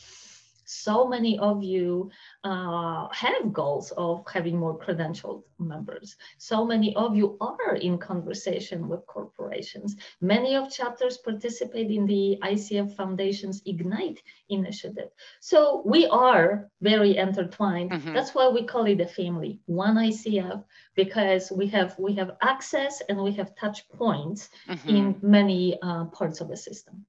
so 0.68 1.08
many 1.08 1.40
of 1.40 1.64
you 1.64 2.12
uh, 2.44 3.08
have 3.14 3.54
goals 3.54 3.92
of 3.96 4.26
having 4.32 4.58
more 4.58 4.78
credentialed 4.78 5.44
members. 5.60 6.18
So 6.38 6.66
many 6.66 6.94
of 6.98 7.16
you 7.16 7.38
are 7.40 7.76
in 7.76 7.98
conversation 7.98 8.90
with 8.90 9.08
corporations. 9.08 9.96
Many 10.20 10.56
of 10.58 10.70
chapters 10.70 11.18
participate 11.20 11.90
in 11.90 12.06
the 12.06 12.38
ICF 12.44 12.98
Foundation's 12.98 13.62
Ignite 13.66 14.22
initiative. 14.50 15.10
So 15.40 15.84
we 15.86 16.06
are 16.08 16.70
very 16.82 17.16
intertwined. 17.16 17.92
Mm-hmm. 17.92 18.14
That's 18.14 18.36
why 18.36 18.50
we 18.50 18.66
call 18.66 18.88
it 18.88 19.00
a 19.00 19.08
family, 19.08 19.62
one 19.68 19.96
ICF, 19.96 20.66
because 20.96 21.50
we 21.50 21.68
have 21.68 21.98
we 21.98 22.14
have 22.16 22.32
access 22.42 23.02
and 23.08 23.18
we 23.18 23.32
have 23.34 23.56
touch 23.56 23.88
points 23.88 24.50
mm-hmm. 24.68 24.90
in 24.90 25.16
many 25.22 25.80
uh, 25.82 26.06
parts 26.06 26.42
of 26.42 26.50
the 26.50 26.58
system. 26.58 27.06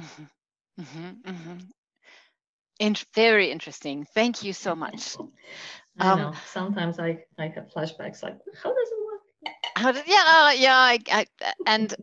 Mm-hmm. 0.00 0.24
Mm-hmm. 0.80 1.30
mm-hmm. 1.30 1.58
In, 2.78 2.96
very 3.14 3.50
interesting. 3.50 4.06
Thank 4.14 4.42
you 4.42 4.52
so 4.52 4.74
much. 4.74 5.16
I 5.98 6.10
um, 6.10 6.18
know. 6.18 6.32
Sometimes 6.46 6.98
I, 6.98 7.24
I 7.38 7.48
have 7.48 7.70
flashbacks 7.74 8.22
like, 8.22 8.38
how 8.62 8.74
does 8.74 8.88
it 8.88 9.06
work? 9.06 9.20
How 9.76 9.92
did, 9.92 10.04
yeah, 10.06 10.24
uh, 10.26 10.52
yeah, 10.56 10.76
I, 10.76 10.98
I, 11.10 11.26
and 11.66 11.94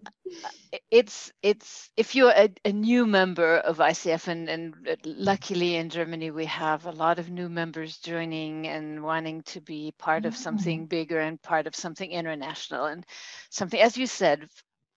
it's 0.90 1.32
it's 1.42 1.90
if 1.98 2.16
you're 2.16 2.32
a, 2.32 2.50
a, 2.64 2.72
new 2.72 3.06
member 3.06 3.58
of 3.58 3.78
ICF, 3.78 4.28
and, 4.28 4.50
and 4.50 4.76
luckily 5.06 5.76
in 5.76 5.90
Germany 5.90 6.32
we 6.32 6.46
have 6.46 6.86
a 6.86 6.92
lot 6.92 7.20
of 7.20 7.30
new 7.30 7.50
members 7.50 7.98
joining 7.98 8.68
and 8.68 9.04
wanting 9.04 9.42
to 9.44 9.62
be 9.62 9.94
part 9.98 10.26
of 10.26 10.36
something 10.36 10.86
mm. 10.86 10.90
bigger 10.90 11.20
and 11.20 11.42
part 11.42 11.68
of 11.68 11.76
something 11.76 12.12
international 12.12 12.86
and 12.86 13.06
something, 13.50 13.80
as 13.80 13.98
you 13.98 14.08
said, 14.08 14.48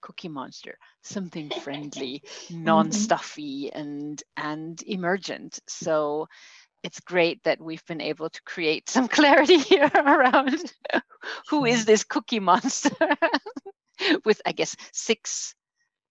Cookie 0.05 0.29
Monster, 0.29 0.77
something 1.03 1.49
friendly, 1.49 2.23
mm-hmm. 2.49 2.63
non-stuffy 2.63 3.73
and 3.73 4.23
and 4.37 4.81
emergent. 4.87 5.59
So 5.67 6.29
it's 6.83 7.01
great 7.01 7.43
that 7.45 7.59
we've 7.59 7.85
been 7.87 8.03
able 8.03 8.29
to 8.29 8.43
create 8.43 8.91
some 8.91 9.09
clarity 9.17 9.59
here 9.59 9.91
around 9.95 10.63
who 11.49 11.65
is 11.65 11.87
this 11.87 12.05
Cookie 12.05 12.41
Monster 12.41 13.17
with, 14.27 14.43
I 14.45 14.53
guess, 14.53 14.77
six 14.93 15.55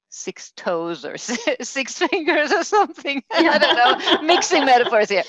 six 0.09 0.51
toes 0.55 1.05
or 1.05 1.17
six 1.17 1.97
fingers 1.97 2.51
or 2.51 2.63
something. 2.63 3.23
I 3.31 3.57
don't 3.57 3.75
know, 3.75 4.21
mixing 4.21 4.65
metaphors 4.65 5.09
here. 5.09 5.23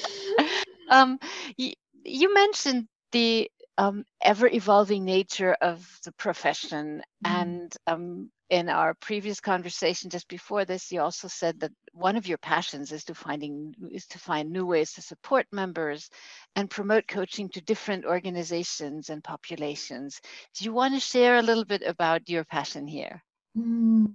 Um, 0.91 1.19
you, 1.57 1.73
you 2.05 2.35
mentioned 2.35 2.87
the 3.13 3.51
um, 3.79 4.05
ever 4.23 4.47
evolving 4.47 5.05
nature 5.05 5.57
of 5.61 5.87
the 6.05 6.13
profession. 6.13 7.03
Mm. 7.25 7.31
And 7.31 7.77
um, 7.87 8.31
in 8.55 8.69
our 8.69 8.95
previous 8.95 9.41
conversation 9.41 10.11
just 10.11 10.29
before 10.29 10.65
this, 10.65 10.93
you 10.93 11.01
also 11.01 11.27
said 11.27 11.59
that 11.59 11.73
one 11.93 12.17
of 12.17 12.29
your 12.29 12.39
passions 12.39 12.93
is 12.93 13.03
to 13.05 13.13
finding 13.13 13.75
is 13.91 14.07
to 14.07 14.19
find 14.21 14.53
new 14.53 14.65
ways 14.65 14.93
to 14.93 15.03
support 15.03 15.47
members 15.51 16.09
and 16.55 16.71
promote 16.71 17.09
coaching 17.09 17.49
to 17.49 17.61
different 17.61 18.05
organizations 18.05 19.11
and 19.11 19.25
populations. 19.25 20.21
Do 20.55 20.65
you 20.65 20.73
want 20.73 20.95
to 20.95 21.01
share 21.01 21.37
a 21.39 21.43
little 21.43 21.65
bit 21.65 21.83
about 21.83 22.29
your 22.29 22.45
passion 22.45 22.87
here? 22.87 23.25
Mm. 23.59 24.15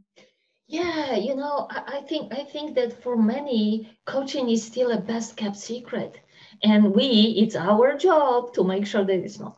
Yeah, 0.68 1.18
you 1.18 1.36
know, 1.36 1.68
I, 1.70 1.98
I 1.98 2.02
think 2.08 2.34
I 2.34 2.46
think 2.46 2.76
that 2.76 3.04
for 3.04 3.18
many, 3.18 3.90
coaching 4.06 4.50
is 4.50 4.64
still 4.64 4.92
a 4.92 5.02
best 5.02 5.36
kept 5.36 5.58
secret 5.58 6.16
and 6.64 6.96
we, 6.96 7.36
it's 7.42 7.58
our 7.58 7.98
job 7.98 8.54
to 8.54 8.64
make 8.64 8.88
sure 8.88 9.04
that 9.04 9.20
it's 9.26 9.40
not. 9.40 9.58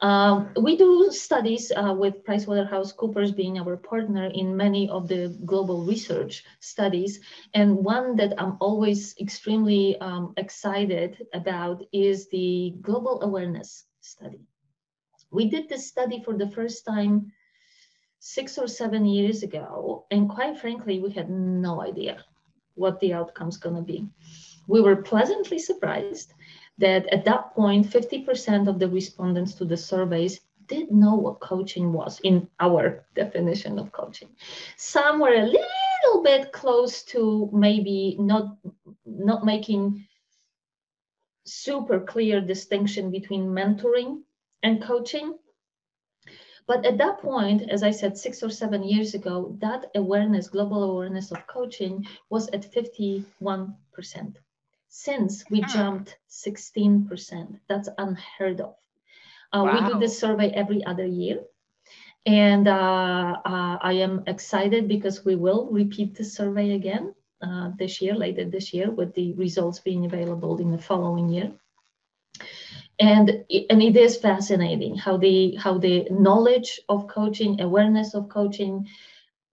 Um, 0.00 0.50
we 0.60 0.76
do 0.76 1.10
studies 1.10 1.72
uh, 1.74 1.94
with 1.96 2.24
PricewaterhouseCoopers 2.24 3.34
being 3.34 3.58
our 3.58 3.76
partner 3.76 4.26
in 4.26 4.56
many 4.56 4.88
of 4.88 5.08
the 5.08 5.36
global 5.44 5.84
research 5.84 6.44
studies. 6.60 7.20
And 7.54 7.76
one 7.76 8.16
that 8.16 8.34
I'm 8.38 8.56
always 8.60 9.14
extremely 9.20 9.98
um, 10.00 10.34
excited 10.36 11.26
about 11.32 11.84
is 11.92 12.28
the 12.28 12.74
Global 12.82 13.22
Awareness 13.22 13.84
Study. 14.00 14.40
We 15.30 15.48
did 15.48 15.68
this 15.68 15.86
study 15.86 16.22
for 16.24 16.34
the 16.34 16.50
first 16.50 16.84
time 16.84 17.32
six 18.20 18.58
or 18.58 18.68
seven 18.68 19.04
years 19.04 19.42
ago. 19.42 20.06
And 20.10 20.28
quite 20.28 20.58
frankly, 20.58 21.00
we 21.00 21.10
had 21.10 21.30
no 21.30 21.82
idea 21.82 22.24
what 22.74 23.00
the 23.00 23.12
outcome's 23.12 23.56
going 23.56 23.76
to 23.76 23.82
be 23.82 24.08
we 24.66 24.80
were 24.80 24.96
pleasantly 24.96 25.58
surprised 25.58 26.32
that 26.78 27.06
at 27.12 27.24
that 27.24 27.54
point, 27.54 27.86
50% 27.86 28.68
of 28.68 28.78
the 28.78 28.88
respondents 28.88 29.54
to 29.54 29.64
the 29.64 29.76
surveys 29.76 30.40
did 30.66 30.90
know 30.90 31.14
what 31.14 31.40
coaching 31.40 31.92
was 31.92 32.20
in 32.20 32.48
our 32.60 33.04
definition 33.14 33.78
of 33.78 33.92
coaching. 33.92 34.28
Some 34.76 35.20
were 35.20 35.34
a 35.34 35.46
little 35.46 36.22
bit 36.22 36.52
close 36.52 37.02
to 37.04 37.50
maybe 37.52 38.16
not, 38.18 38.56
not 39.04 39.44
making 39.44 40.06
super 41.44 42.00
clear 42.00 42.40
distinction 42.40 43.10
between 43.10 43.46
mentoring 43.46 44.22
and 44.62 44.82
coaching. 44.82 45.38
But 46.66 46.86
at 46.86 46.96
that 46.96 47.18
point, 47.20 47.70
as 47.70 47.82
I 47.82 47.90
said, 47.90 48.16
six 48.16 48.42
or 48.42 48.48
seven 48.48 48.82
years 48.82 49.12
ago, 49.14 49.54
that 49.60 49.90
awareness, 49.94 50.48
global 50.48 50.82
awareness 50.82 51.30
of 51.30 51.46
coaching 51.46 52.06
was 52.30 52.48
at 52.48 52.62
51%. 52.62 53.34
Since 54.96 55.50
we 55.50 55.60
jumped 55.62 56.18
16%, 56.30 57.58
that's 57.68 57.88
unheard 57.98 58.60
of. 58.60 58.76
Uh, 59.52 59.64
wow. 59.64 59.72
We 59.72 59.92
do 59.92 59.98
this 59.98 60.16
survey 60.16 60.50
every 60.50 60.84
other 60.84 61.04
year. 61.04 61.40
And 62.24 62.68
uh, 62.68 63.36
uh, 63.44 63.78
I 63.82 63.94
am 63.94 64.22
excited 64.28 64.86
because 64.86 65.24
we 65.24 65.34
will 65.34 65.66
repeat 65.72 66.14
the 66.14 66.22
survey 66.22 66.76
again 66.76 67.12
uh, 67.42 67.72
this 67.76 68.00
year, 68.00 68.14
later 68.14 68.44
this 68.44 68.72
year, 68.72 68.88
with 68.88 69.12
the 69.14 69.32
results 69.32 69.80
being 69.80 70.04
available 70.06 70.58
in 70.58 70.70
the 70.70 70.78
following 70.78 71.28
year. 71.28 71.50
And, 73.00 73.44
and 73.68 73.82
it 73.82 73.96
is 73.96 74.16
fascinating 74.16 74.96
how 74.96 75.16
the 75.16 75.56
how 75.56 75.76
the 75.76 76.06
knowledge 76.08 76.80
of 76.88 77.08
coaching, 77.08 77.60
awareness 77.60 78.14
of 78.14 78.28
coaching, 78.28 78.86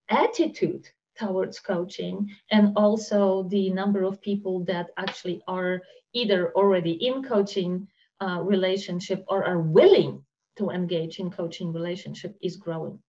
attitude 0.07 0.87
towards 1.17 1.59
coaching, 1.59 2.29
and 2.51 2.73
also 2.75 3.43
the 3.43 3.69
number 3.69 4.03
of 4.03 4.21
people 4.21 4.63
that 4.65 4.87
actually 4.97 5.41
are 5.47 5.81
either 6.13 6.51
already 6.53 6.93
in 7.07 7.23
coaching 7.23 7.87
uh, 8.21 8.41
relationship 8.41 9.23
or 9.27 9.43
are 9.43 9.61
willing 9.61 10.23
to 10.57 10.69
engage 10.69 11.19
in 11.19 11.31
coaching 11.31 11.71
relationship 11.73 12.35
is 12.41 12.57
growing. 12.57 12.99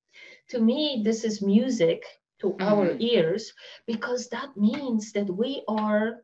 To 0.50 0.60
me, 0.60 1.02
this 1.04 1.24
is 1.24 1.42
music 1.42 2.04
to 2.42 2.50
mm-hmm. 2.50 2.62
our 2.62 2.96
ears 2.98 3.52
because 3.86 4.28
that 4.28 4.56
means 4.56 5.12
that 5.12 5.28
we 5.30 5.62
are 5.68 6.20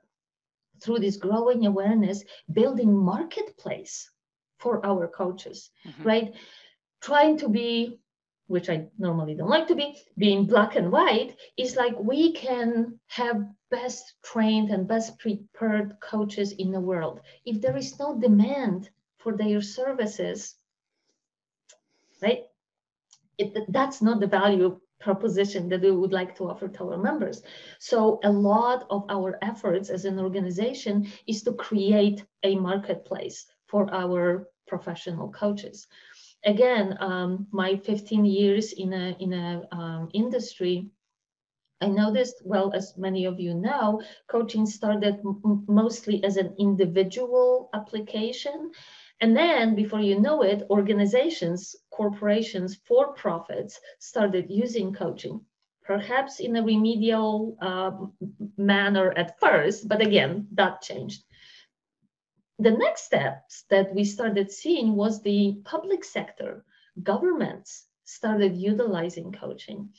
through 0.83 0.99
this 0.99 1.17
growing 1.17 1.67
awareness 1.67 2.25
building 2.53 2.95
marketplace 2.95 4.11
for 4.59 4.85
our 4.85 5.09
coaches 5.09 5.71
mm-hmm. 5.87 6.03
right 6.03 6.35
trying 7.01 7.39
to 7.39 7.49
be 7.49 7.99
which 8.49 8.69
i 8.69 8.87
normally 8.99 9.35
don't 9.35 9.49
like 9.57 9.69
to 9.69 9.75
be 9.75 9.97
being 10.19 10.45
black 10.45 10.77
and 10.77 10.91
white 10.91 11.37
is 11.57 11.77
like 11.77 11.97
we 11.99 12.33
can 12.33 12.99
have 13.07 13.47
best 13.71 14.15
trained 14.23 14.71
and 14.71 14.89
best 14.89 15.19
prepared 15.19 15.97
coaches 16.01 16.53
in 16.53 16.73
the 16.73 16.81
world 16.81 17.21
if 17.45 17.61
there 17.61 17.77
is 17.77 17.99
no 17.99 18.19
demand 18.19 18.91
for 19.19 19.37
their 19.37 19.61
services 19.63 20.57
right? 22.23 22.45
It, 23.39 23.57
that's 23.69 24.03
not 24.03 24.21
the 24.21 24.27
value 24.27 24.81
proposition 25.01 25.69
that 25.69 25.83
we 25.83 25.93
would 25.93 26.13
like 26.13 26.37
to 26.37 26.51
offer 26.51 26.69
to 26.69 26.91
our 26.91 26.99
members. 26.99 27.43
So 27.79 28.19
a 28.25 28.33
lot 28.33 28.87
of 28.91 29.05
our 29.09 29.39
efforts 29.43 29.91
as 29.91 30.05
an 30.05 30.19
organization 30.19 31.07
is 31.27 31.43
to 31.45 31.53
create 31.53 32.25
a 32.43 32.57
marketplace 32.57 33.47
for 33.67 33.93
our 33.95 34.49
professional 34.67 35.31
coaches. 35.31 35.87
Again, 36.45 36.97
um, 37.01 37.47
my 37.51 37.77
15 37.77 38.25
years 38.25 38.73
in 38.73 38.93
a 38.93 39.17
in 39.19 39.33
a 39.33 39.69
um, 39.73 40.09
industry, 40.15 40.89
I 41.81 41.87
noticed, 41.89 42.43
well, 42.45 42.73
as 42.75 42.97
many 42.97 43.25
of 43.25 43.41
you 43.41 43.55
know, 43.55 44.03
coaching 44.29 44.67
started 44.67 45.21
mostly 45.69 46.23
as 46.25 46.37
an 46.37 46.55
individual 46.59 47.71
application 47.75 48.73
and 49.21 49.37
then, 49.37 49.75
before 49.75 50.01
you 50.01 50.21
know 50.21 50.43
it, 50.43 50.67
organizations, 50.71 51.75
corporations, 51.91 52.77
for 52.77 53.13
profits 53.15 53.81
started 53.99 54.47
using 54.49 54.93
coaching, 54.93 55.41
perhaps 55.83 56.39
in 56.39 56.57
a 56.57 56.63
remedial 56.63 57.57
uh, 57.61 57.91
manner 58.57 59.13
at 59.17 59.39
first, 59.41 59.89
but 59.89 60.01
again, 60.01 60.47
that 60.53 60.83
changed. 60.83 61.25
The 62.61 62.71
next 62.73 63.05
steps 63.05 63.65
that 63.71 63.95
we 63.95 64.05
started 64.05 64.51
seeing 64.51 64.97
was 64.97 65.23
the 65.23 65.61
public 65.65 66.05
sector, 66.05 66.65
governments 67.03 67.87
started 68.05 68.57
utilizing 68.57 69.33
coaching. 69.33 69.91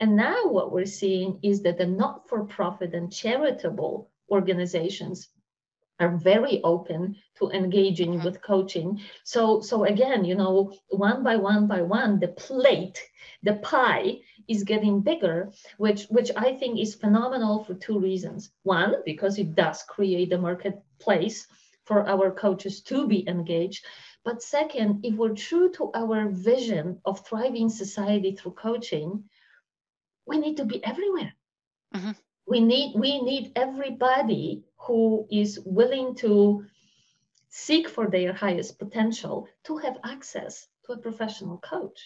And 0.00 0.16
now 0.16 0.48
what 0.48 0.72
we're 0.72 0.86
seeing 0.86 1.38
is 1.42 1.62
that 1.62 1.78
the 1.78 1.86
not 1.86 2.28
for 2.28 2.44
profit 2.44 2.94
and 2.94 3.12
charitable 3.12 4.10
organizations 4.30 5.28
are 6.00 6.16
very 6.16 6.62
open 6.62 7.16
to 7.36 7.50
engaging 7.50 8.14
mm-hmm. 8.14 8.24
with 8.24 8.42
coaching 8.42 9.00
so 9.24 9.60
so 9.60 9.84
again 9.84 10.24
you 10.24 10.34
know 10.34 10.72
one 10.90 11.24
by 11.24 11.34
one 11.34 11.66
by 11.66 11.82
one 11.82 12.20
the 12.20 12.28
plate 12.28 13.02
the 13.42 13.54
pie 13.54 14.16
is 14.46 14.62
getting 14.62 15.00
bigger 15.00 15.50
which 15.78 16.04
which 16.06 16.30
i 16.36 16.52
think 16.52 16.78
is 16.78 16.94
phenomenal 16.94 17.64
for 17.64 17.74
two 17.74 17.98
reasons 17.98 18.50
one 18.62 18.94
because 19.04 19.38
it 19.38 19.54
does 19.56 19.82
create 19.82 20.32
a 20.32 20.38
marketplace 20.38 21.48
for 21.88 22.06
our 22.06 22.30
coaches 22.30 22.82
to 22.82 23.08
be 23.08 23.26
engaged. 23.26 23.84
But 24.22 24.42
second 24.42 25.06
if 25.06 25.14
we're 25.14 25.34
true 25.48 25.72
to 25.72 25.90
our 25.94 26.28
vision 26.28 27.00
of 27.06 27.26
thriving 27.26 27.70
society 27.70 28.32
through 28.36 28.56
coaching 28.68 29.24
we 30.26 30.36
need 30.36 30.58
to 30.58 30.66
be 30.66 30.84
everywhere. 30.84 31.32
Mm-hmm. 31.94 32.10
we 32.52 32.60
need 32.60 32.88
we 33.04 33.12
need 33.22 33.52
everybody 33.56 34.46
who 34.84 35.26
is 35.42 35.58
willing 35.64 36.14
to 36.16 36.66
seek 37.48 37.88
for 37.88 38.06
their 38.10 38.34
highest 38.44 38.78
potential 38.78 39.48
to 39.66 39.78
have 39.78 39.96
access 40.04 40.68
to 40.84 40.92
a 40.92 40.98
professional 41.06 41.56
coach. 41.72 41.98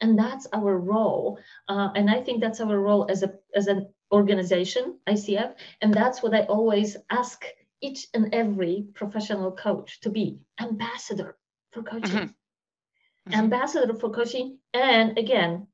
And 0.00 0.18
that's 0.18 0.46
our 0.58 0.74
role 0.94 1.38
uh, 1.68 1.90
and 1.96 2.06
i 2.16 2.18
think 2.24 2.40
that's 2.40 2.62
our 2.64 2.78
role 2.88 3.04
as 3.14 3.22
a 3.22 3.30
as 3.60 3.66
an 3.72 3.80
organization 4.18 4.84
icf 5.14 5.50
and 5.82 5.94
that's 5.94 6.22
what 6.22 6.34
i 6.38 6.42
always 6.56 6.96
ask 7.20 7.38
each 7.82 8.06
and 8.14 8.34
every 8.34 8.86
professional 8.94 9.52
coach 9.52 10.00
to 10.00 10.10
be 10.10 10.38
ambassador 10.60 11.36
for 11.72 11.82
coaching 11.82 12.10
mm-hmm. 12.10 13.30
Mm-hmm. 13.30 13.34
ambassador 13.34 13.94
for 13.94 14.10
coaching 14.10 14.58
and 14.72 15.18
again 15.18 15.66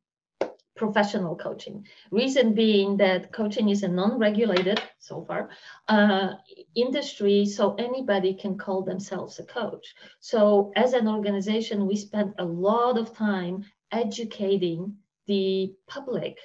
professional 0.78 1.36
coaching. 1.36 1.86
Reason 2.10 2.54
being 2.54 2.96
that 2.98 3.32
coaching 3.32 3.68
is 3.68 3.82
a 3.82 3.88
non-regulated, 3.88 4.80
so 4.98 5.24
far, 5.26 5.50
uh, 5.88 6.34
industry, 6.74 7.44
so 7.44 7.74
anybody 7.74 8.32
can 8.32 8.56
call 8.56 8.82
themselves 8.82 9.38
a 9.38 9.44
coach. 9.44 9.94
So 10.20 10.72
as 10.76 10.94
an 10.94 11.08
organization, 11.08 11.86
we 11.86 11.96
spend 11.96 12.32
a 12.38 12.44
lot 12.44 12.96
of 12.96 13.14
time 13.14 13.64
educating 13.90 14.96
the 15.26 15.74
public 15.86 16.38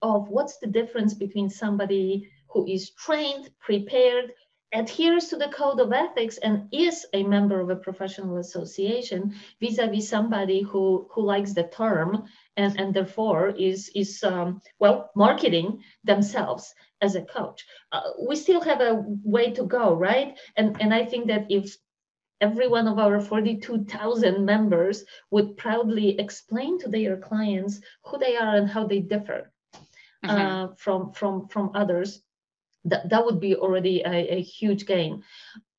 of 0.00 0.28
what's 0.28 0.58
the 0.58 0.68
difference 0.68 1.12
between 1.12 1.50
somebody 1.50 2.30
who 2.48 2.66
is 2.66 2.90
trained, 2.90 3.50
prepared, 3.58 4.32
adheres 4.72 5.28
to 5.28 5.36
the 5.36 5.48
code 5.48 5.80
of 5.80 5.92
ethics 5.92 6.38
and 6.38 6.68
is 6.72 7.06
a 7.12 7.22
member 7.24 7.60
of 7.60 7.70
a 7.70 7.76
professional 7.76 8.38
association 8.38 9.34
vis-a-vis 9.60 10.08
somebody 10.08 10.62
who 10.62 11.08
who 11.10 11.22
likes 11.22 11.52
the 11.52 11.64
term 11.64 12.24
and, 12.56 12.78
and 12.78 12.94
therefore 12.94 13.48
is, 13.48 13.90
is 13.94 14.22
um, 14.22 14.60
well, 14.78 15.10
marketing 15.14 15.82
themselves 16.04 16.74
as 17.00 17.14
a 17.14 17.22
coach. 17.22 17.64
Uh, 17.92 18.02
we 18.28 18.36
still 18.36 18.60
have 18.60 18.80
a 18.80 19.02
way 19.24 19.50
to 19.52 19.64
go, 19.64 19.94
right? 19.94 20.38
And, 20.56 20.76
and 20.80 20.92
I 20.92 21.04
think 21.04 21.28
that 21.28 21.46
if 21.48 21.76
every 22.40 22.68
one 22.68 22.86
of 22.86 22.98
our 22.98 23.20
42,000 23.20 24.44
members 24.44 25.04
would 25.30 25.56
proudly 25.56 26.18
explain 26.18 26.78
to 26.80 26.88
their 26.88 27.16
clients 27.16 27.80
who 28.04 28.18
they 28.18 28.36
are 28.36 28.56
and 28.56 28.68
how 28.68 28.86
they 28.86 29.00
differ 29.00 29.52
mm-hmm. 30.24 30.30
uh, 30.30 30.68
from, 30.76 31.12
from, 31.12 31.48
from 31.48 31.70
others, 31.74 32.22
that, 32.84 33.08
that 33.08 33.24
would 33.24 33.40
be 33.40 33.56
already 33.56 34.02
a, 34.02 34.36
a 34.36 34.40
huge 34.42 34.86
gain. 34.86 35.22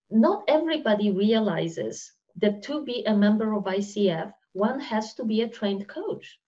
Not 0.09 0.43
everybody 0.47 1.11
realizes 1.11 2.11
that 2.37 2.63
to 2.63 2.83
be 2.83 3.03
a 3.05 3.15
member 3.15 3.53
of 3.53 3.63
ICF, 3.63 4.31
one 4.53 4.79
has 4.79 5.13
to 5.15 5.25
be 5.25 5.41
a 5.41 5.47
trained 5.47 5.87
coach 5.87 6.39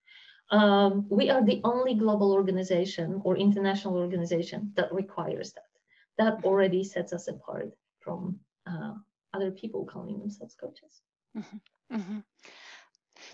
um, 0.53 1.07
we 1.09 1.31
are 1.31 1.43
the 1.43 1.61
only 1.63 1.95
global 1.95 2.31
organization 2.31 3.21
or 3.23 3.37
international 3.37 3.97
organization 3.97 4.71
that 4.75 4.93
requires 4.93 5.53
that. 5.53 5.63
That 6.19 6.45
already 6.45 6.83
sets 6.83 7.11
us 7.11 7.27
apart 7.27 7.71
from 7.99 8.39
uh, 8.67 8.93
other 9.33 9.49
people 9.49 9.83
calling 9.85 10.19
themselves 10.19 10.55
coaches. 10.55 11.01
Mm-hmm. 11.35 11.95
Mm-hmm. 11.95 12.19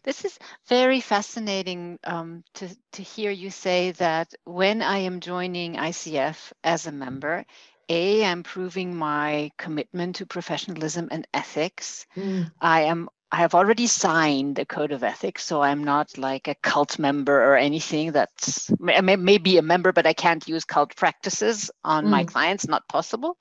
This 0.04 0.26
is 0.26 0.38
very 0.68 1.02
fascinating 1.02 2.00
um, 2.04 2.44
to, 2.56 2.70
to 2.94 3.04
hear 3.04 3.32
you 3.32 3.50
say 3.50 3.92
that 3.92 4.34
when 4.46 4.82
I 4.82 5.00
am 5.00 5.20
joining 5.20 5.76
ICF 5.76 6.52
as 6.64 6.88
a 6.88 6.92
member, 6.92 7.46
a, 7.90 8.24
I'm 8.24 8.44
proving 8.44 8.96
my 8.96 9.52
commitment 9.58 10.18
to 10.18 10.26
professionalism 10.26 11.10
and 11.12 11.28
ethics. 11.34 12.06
Mm. 12.16 12.52
I 12.62 12.82
am 12.82 13.10
I 13.32 13.38
have 13.38 13.54
already 13.54 13.86
signed 13.86 14.56
the 14.56 14.66
code 14.66 14.92
of 14.92 15.04
ethics, 15.04 15.46
so 15.46 15.62
I'm 15.62 15.84
not 15.84 16.18
like 16.18 16.48
a 16.48 16.56
cult 16.56 16.98
member 16.98 17.44
or 17.44 17.58
anything. 17.58 18.12
That's 18.12 18.72
may, 18.80 19.16
may 19.16 19.38
be 19.38 19.58
a 19.60 19.62
member, 19.62 19.92
but 19.92 20.08
I 20.08 20.14
can't 20.14 20.48
use 20.48 20.66
cult 20.66 20.96
practices 20.96 21.70
on 21.84 22.06
mm. 22.06 22.10
my 22.10 22.24
clients. 22.24 22.68
Not 22.68 22.88
possible. 22.88 23.38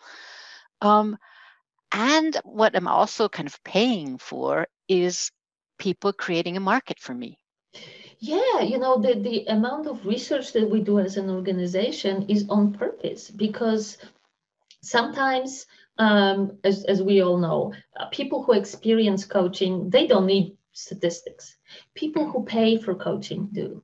Um, 0.83 1.17
and 1.91 2.37
what 2.45 2.77
I'm 2.77 2.87
also 2.87 3.31
kind 3.31 3.49
of 3.49 3.65
paying 3.65 4.19
for 4.19 4.67
is 4.89 5.31
people 5.79 6.13
creating 6.13 6.57
a 6.57 6.61
market 6.61 6.99
for 6.99 7.15
me. 7.15 7.39
Yeah, 8.19 8.61
you 8.63 8.79
know, 8.79 9.01
the, 9.01 9.15
the 9.15 9.47
amount 9.47 9.87
of 9.87 10.05
research 10.05 10.53
that 10.53 10.69
we 10.69 10.81
do 10.81 10.99
as 10.99 11.17
an 11.17 11.31
organization 11.31 12.27
is 12.29 12.49
on 12.49 12.73
purpose 12.73 13.31
because 13.31 13.99
sometimes 14.83 15.67
um, 15.99 16.59
as, 16.65 16.85
as 16.85 17.03
we 17.03 17.23
all 17.23 17.39
know, 17.39 17.73
uh, 17.99 18.07
people 18.07 18.43
who 18.43 18.53
experience 18.53 19.25
coaching, 19.25 19.91
they 19.91 20.07
don't 20.07 20.27
need 20.27 20.57
statistics. 20.73 21.57
People 21.95 22.31
who 22.31 22.45
pay 22.45 22.77
for 22.77 22.95
coaching 22.95 23.49
do. 23.53 23.83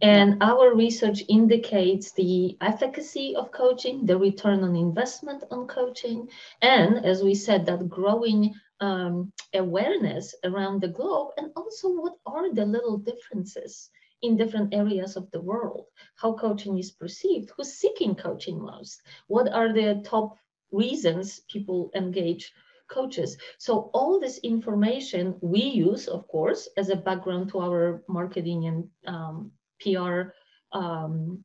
And 0.00 0.42
our 0.42 0.74
research 0.74 1.24
indicates 1.28 2.12
the 2.12 2.56
efficacy 2.60 3.34
of 3.34 3.50
coaching, 3.50 4.06
the 4.06 4.16
return 4.16 4.62
on 4.62 4.76
investment 4.76 5.42
on 5.50 5.66
coaching, 5.66 6.28
and 6.62 7.04
as 7.04 7.22
we 7.22 7.34
said, 7.34 7.66
that 7.66 7.88
growing 7.88 8.54
um, 8.80 9.32
awareness 9.54 10.34
around 10.44 10.80
the 10.80 10.88
globe, 10.88 11.30
and 11.36 11.50
also 11.56 11.88
what 11.88 12.16
are 12.26 12.52
the 12.52 12.64
little 12.64 12.98
differences 12.98 13.90
in 14.22 14.36
different 14.36 14.74
areas 14.74 15.16
of 15.16 15.30
the 15.30 15.40
world, 15.40 15.86
how 16.16 16.32
coaching 16.32 16.78
is 16.78 16.90
perceived, 16.90 17.50
who's 17.56 17.72
seeking 17.72 18.14
coaching 18.14 18.60
most, 18.60 19.02
what 19.28 19.52
are 19.52 19.72
the 19.72 20.02
top 20.04 20.36
reasons 20.72 21.40
people 21.48 21.90
engage 21.94 22.52
coaches. 22.88 23.36
So 23.58 23.90
all 23.92 24.18
this 24.18 24.38
information 24.38 25.36
we 25.40 25.60
use, 25.60 26.08
of 26.08 26.26
course, 26.28 26.68
as 26.76 26.88
a 26.88 26.96
background 26.96 27.50
to 27.50 27.60
our 27.60 28.02
marketing 28.08 28.66
and 28.66 28.88
um, 29.06 29.52
PR 29.80 30.32
um, 30.72 31.44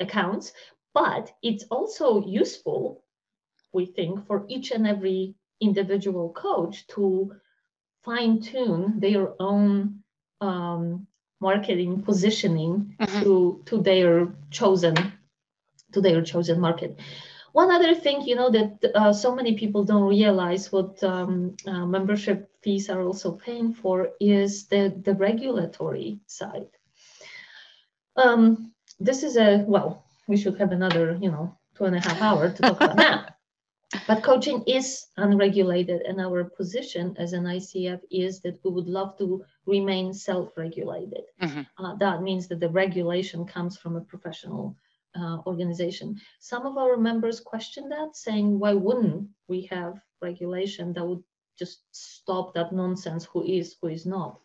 accounts, 0.00 0.52
but 0.94 1.32
it's 1.42 1.64
also 1.70 2.24
useful, 2.26 3.03
we 3.74 3.86
think, 3.86 4.26
for 4.26 4.44
each 4.48 4.70
and 4.70 4.86
every 4.86 5.34
individual 5.60 6.32
coach 6.32 6.86
to 6.88 7.32
fine 8.02 8.40
tune 8.40 9.00
their 9.00 9.40
own 9.40 10.00
um, 10.40 11.06
marketing 11.40 12.02
positioning 12.02 12.94
mm-hmm. 13.00 13.22
to 13.22 13.62
to 13.66 13.80
their 13.82 14.28
chosen 14.50 14.94
to 15.92 16.00
their 16.00 16.22
chosen 16.22 16.60
market. 16.60 16.98
One 17.54 17.70
other 17.70 17.94
thing, 17.94 18.22
you 18.22 18.34
know, 18.34 18.50
that 18.50 18.84
uh, 18.96 19.12
so 19.12 19.32
many 19.32 19.54
people 19.54 19.84
don't 19.84 20.08
realize 20.08 20.72
what 20.72 21.00
um, 21.04 21.56
uh, 21.68 21.86
membership 21.86 22.50
fees 22.62 22.90
are 22.90 23.00
also 23.00 23.30
paying 23.30 23.72
for 23.72 24.08
is 24.18 24.66
the, 24.66 24.92
the 25.04 25.14
regulatory 25.14 26.18
side. 26.26 26.66
Um, 28.16 28.72
this 28.98 29.22
is 29.22 29.36
a, 29.36 29.64
well, 29.68 30.04
we 30.26 30.36
should 30.36 30.58
have 30.58 30.72
another, 30.72 31.16
you 31.22 31.30
know, 31.30 31.56
two 31.76 31.84
and 31.84 31.94
a 31.94 32.00
half 32.00 32.20
hour 32.20 32.50
to 32.50 32.62
talk 32.62 32.76
about 32.76 32.96
that. 32.96 33.30
But 34.06 34.22
coaching 34.22 34.62
is 34.66 35.06
unregulated, 35.16 36.02
and 36.02 36.20
our 36.20 36.44
position 36.44 37.16
as 37.18 37.32
an 37.32 37.44
ICF 37.44 38.00
is 38.10 38.40
that 38.40 38.62
we 38.62 38.70
would 38.70 38.86
love 38.86 39.16
to 39.16 39.42
remain 39.64 40.12
self 40.12 40.56
regulated. 40.58 41.24
Mm-hmm. 41.40 41.62
Uh, 41.82 41.94
that 41.96 42.22
means 42.22 42.46
that 42.48 42.60
the 42.60 42.68
regulation 42.68 43.46
comes 43.46 43.78
from 43.78 43.96
a 43.96 44.02
professional 44.02 44.76
uh, 45.14 45.38
organization. 45.46 46.20
Some 46.38 46.66
of 46.66 46.76
our 46.76 46.96
members 46.98 47.40
question 47.40 47.88
that, 47.88 48.14
saying, 48.14 48.58
why 48.58 48.74
wouldn't 48.74 49.28
we 49.48 49.62
have 49.70 50.00
regulation 50.20 50.92
that 50.92 51.06
would 51.06 51.22
just 51.58 51.80
stop 51.92 52.52
that 52.54 52.72
nonsense 52.72 53.24
who 53.24 53.42
is, 53.44 53.76
who 53.80 53.88
is 53.88 54.04
not? 54.04 54.38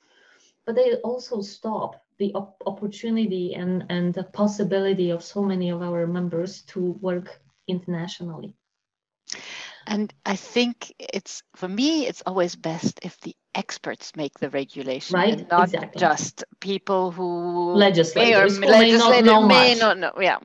But 0.66 0.76
they 0.76 0.96
also 0.98 1.42
stop 1.42 2.02
the 2.18 2.34
op- 2.34 2.62
opportunity 2.66 3.56
and, 3.56 3.86
and 3.90 4.14
the 4.14 4.24
possibility 4.24 5.10
of 5.10 5.24
so 5.24 5.42
many 5.42 5.70
of 5.70 5.82
our 5.82 6.06
members 6.06 6.62
to 6.74 6.92
work 7.02 7.42
internationally. 7.68 8.56
And 9.88 10.14
I 10.26 10.36
think 10.36 10.94
it's 11.00 11.42
for 11.56 11.68
me, 11.68 12.06
it's 12.08 12.22
always 12.26 12.56
best 12.56 13.00
if 13.04 13.20
the 13.22 13.36
experts 13.56 14.16
make 14.16 14.38
the 14.40 14.50
regulation, 14.50 15.16
right? 15.16 15.34
And 15.34 15.50
not 15.50 15.74
exactly. 15.74 16.00
just 16.00 16.44
people 16.60 17.12
who 17.12 17.74
legislators, 17.74 18.60
may 18.60 18.68
or 18.68 18.70
may, 18.70 18.92
not 18.92 19.24
know 19.24 19.48
may 19.48 19.76
not 19.76 19.98
know. 19.98 20.14
Yeah, 20.20 20.38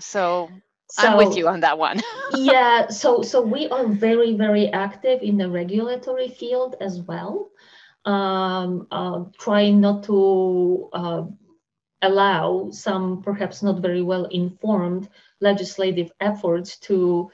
so, 0.00 0.48
so 0.90 1.08
I'm 1.08 1.18
with 1.18 1.36
you 1.36 1.48
on 1.48 1.60
that 1.60 1.78
one. 1.78 2.00
yeah, 2.34 2.88
so 2.88 3.22
so 3.22 3.42
we 3.42 3.68
are 3.68 3.86
very 3.86 4.34
very 4.34 4.68
active 4.68 5.20
in 5.22 5.36
the 5.36 5.50
regulatory 5.50 6.28
field 6.28 6.76
as 6.80 7.00
well, 7.00 7.50
um, 8.06 8.86
uh, 8.90 9.24
trying 9.38 9.80
not 9.80 10.04
to 10.04 10.88
uh, 10.94 11.22
allow 12.02 12.70
some 12.70 13.22
perhaps 13.22 13.62
not 13.62 13.80
very 13.80 14.02
well 14.02 14.24
informed 14.26 15.08
legislative 15.40 16.10
efforts 16.20 16.78
to 16.78 17.30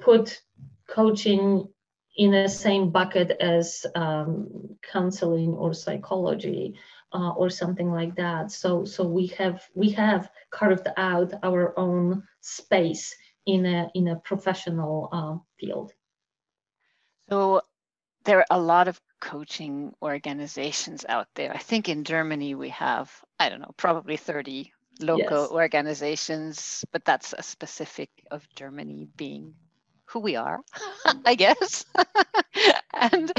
put 0.00 0.40
coaching 0.88 1.68
in 2.16 2.32
the 2.32 2.48
same 2.48 2.90
bucket 2.90 3.30
as 3.40 3.86
um, 3.94 4.76
counseling 4.92 5.50
or 5.50 5.72
psychology 5.72 6.74
uh, 7.12 7.30
or 7.30 7.48
something 7.50 7.90
like 7.90 8.16
that. 8.16 8.50
So 8.50 8.84
so 8.84 9.06
we 9.06 9.28
have 9.38 9.62
we 9.74 9.90
have 9.90 10.30
carved 10.50 10.88
out 10.96 11.32
our 11.42 11.78
own 11.78 12.24
space 12.40 13.14
in 13.46 13.66
a 13.66 13.88
in 13.94 14.08
a 14.08 14.16
professional 14.16 15.08
uh, 15.12 15.36
field. 15.58 15.92
So 17.28 17.62
there 18.24 18.38
are 18.40 18.46
a 18.50 18.60
lot 18.60 18.88
of 18.88 19.00
coaching 19.20 19.94
organizations 20.02 21.06
out 21.08 21.28
there. 21.34 21.54
I 21.54 21.58
think 21.58 21.88
in 21.88 22.04
Germany 22.04 22.54
we 22.54 22.70
have 22.70 23.10
I 23.38 23.48
don't 23.48 23.60
know 23.60 23.74
probably 23.76 24.16
30 24.16 24.72
local 25.00 25.42
yes. 25.42 25.50
organizations, 25.50 26.84
but 26.92 27.04
that's 27.04 27.32
a 27.32 27.42
specific 27.42 28.10
of 28.30 28.46
Germany 28.54 29.08
being 29.16 29.54
who 30.10 30.20
we 30.20 30.36
are, 30.36 30.60
I 31.24 31.34
guess. 31.34 31.84
and 32.94 33.32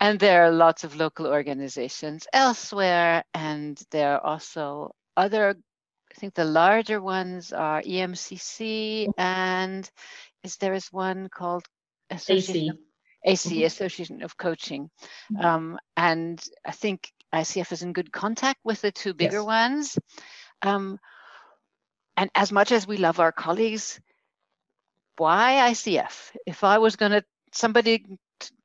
and 0.00 0.18
there 0.18 0.44
are 0.44 0.50
lots 0.50 0.84
of 0.84 0.96
local 0.96 1.26
organizations 1.26 2.26
elsewhere, 2.32 3.24
and 3.34 3.80
there 3.90 4.14
are 4.14 4.24
also 4.24 4.94
other. 5.16 5.56
I 6.10 6.20
think 6.20 6.34
the 6.34 6.44
larger 6.44 7.00
ones 7.00 7.52
are 7.52 7.82
EMCC, 7.82 9.08
and 9.16 9.88
is 10.42 10.56
there 10.56 10.74
is 10.74 10.92
one 10.92 11.28
called 11.28 11.64
Association 12.10 12.78
AC, 13.24 13.48
AC 13.48 13.56
mm-hmm. 13.56 13.66
Association 13.66 14.22
of 14.22 14.36
Coaching, 14.36 14.90
mm-hmm. 15.32 15.44
um, 15.44 15.78
and 15.96 16.42
I 16.64 16.72
think 16.72 17.12
ICF 17.34 17.72
is 17.72 17.82
in 17.82 17.92
good 17.92 18.12
contact 18.12 18.60
with 18.64 18.80
the 18.80 18.90
two 18.90 19.14
bigger 19.14 19.38
yes. 19.38 19.44
ones. 19.44 19.98
Um, 20.62 20.98
and 22.16 22.30
as 22.34 22.50
much 22.50 22.72
as 22.72 22.86
we 22.86 22.96
love 22.96 23.20
our 23.20 23.30
colleagues, 23.30 24.00
why 25.18 25.70
ICF? 25.70 26.36
If 26.46 26.64
I 26.64 26.78
was 26.78 26.96
going 26.96 27.12
to, 27.12 27.24
somebody, 27.52 28.04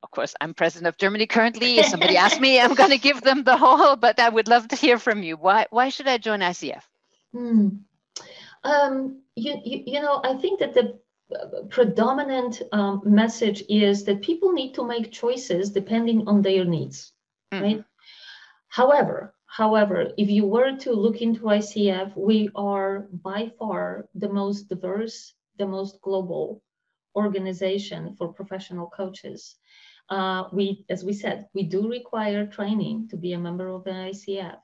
of 0.02 0.10
course, 0.10 0.34
I'm 0.40 0.54
president 0.54 0.88
of 0.88 0.98
Germany 0.98 1.26
currently. 1.26 1.78
If 1.78 1.86
somebody 1.86 2.16
asked 2.16 2.40
me, 2.40 2.60
I'm 2.60 2.74
going 2.74 2.90
to 2.90 2.98
give 2.98 3.20
them 3.20 3.44
the 3.44 3.56
whole, 3.56 3.96
but 3.96 4.18
I 4.20 4.28
would 4.28 4.48
love 4.48 4.68
to 4.68 4.76
hear 4.76 4.98
from 4.98 5.22
you. 5.22 5.36
Why, 5.36 5.66
why 5.70 5.88
should 5.88 6.08
I 6.08 6.18
join 6.18 6.40
ICF? 6.40 6.82
Hmm. 7.32 7.68
Um, 8.62 9.22
you, 9.36 9.60
you, 9.64 9.82
you 9.86 10.00
know, 10.00 10.20
I 10.24 10.34
think 10.34 10.60
that 10.60 10.74
the 10.74 10.98
predominant 11.70 12.62
um, 12.72 13.02
message 13.04 13.62
is 13.68 14.04
that 14.04 14.22
people 14.22 14.52
need 14.52 14.74
to 14.74 14.84
make 14.86 15.12
choices 15.12 15.70
depending 15.70 16.28
on 16.28 16.42
their 16.42 16.64
needs, 16.64 17.12
mm-hmm. 17.52 17.64
right? 17.64 17.84
However, 18.68 19.34
however, 19.46 20.10
if 20.16 20.30
you 20.30 20.46
were 20.46 20.76
to 20.78 20.92
look 20.92 21.22
into 21.22 21.42
ICF, 21.42 22.16
we 22.16 22.50
are 22.54 23.06
by 23.12 23.52
far 23.58 24.08
the 24.14 24.28
most 24.28 24.68
diverse 24.68 25.34
the 25.58 25.66
most 25.66 26.00
global 26.02 26.62
organization 27.16 28.14
for 28.16 28.32
professional 28.32 28.88
coaches. 28.88 29.56
Uh, 30.10 30.44
we, 30.52 30.84
as 30.90 31.04
we 31.04 31.12
said, 31.12 31.48
we 31.54 31.62
do 31.62 31.88
require 31.88 32.46
training 32.46 33.08
to 33.08 33.16
be 33.16 33.32
a 33.32 33.38
member 33.38 33.68
of 33.68 33.84
the 33.84 33.90
ICF. 33.90 34.58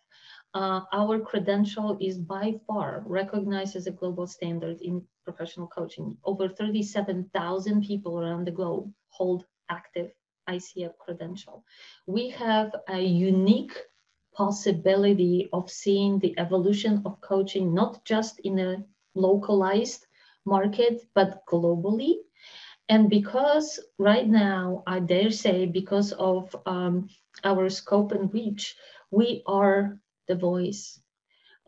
Uh, 0.53 0.81
our 0.93 1.21
credential 1.21 1.97
is 2.01 2.19
by 2.19 2.53
far 2.67 3.05
recognized 3.07 3.77
as 3.77 3.87
a 3.87 3.93
global 3.93 4.27
standard 4.27 4.81
in 4.81 5.03
professional 5.25 5.69
coaching. 5.69 6.17
Over 6.25 6.49
37,000 6.49 7.83
people 7.83 8.19
around 8.19 8.47
the 8.47 8.51
globe 8.51 8.93
hold 9.11 9.45
active 9.69 10.11
ICF 10.49 10.99
credential. 10.99 11.65
We 12.07 12.31
have 12.31 12.75
a 12.89 13.01
unique 13.01 13.77
possibility 14.35 15.49
of 15.53 15.71
seeing 15.71 16.19
the 16.19 16.35
evolution 16.39 17.03
of 17.05 17.21
coaching, 17.21 17.73
not 17.73 18.05
just 18.05 18.41
in 18.41 18.59
a 18.59 18.85
localized 19.15 20.07
market, 20.45 21.03
but 21.15 21.45
globally. 21.47 22.17
And 22.89 23.09
because 23.09 23.79
right 23.99 24.27
now, 24.27 24.83
I 24.87 25.01
dare 25.01 25.31
say, 25.31 25.67
because 25.67 26.13
of 26.13 26.55
um, 26.67 27.09
our 27.45 27.69
scope 27.69 28.13
and 28.13 28.33
reach, 28.33 28.77
we 29.11 29.43
are 29.47 29.99
the 30.27 30.35
voice. 30.35 31.01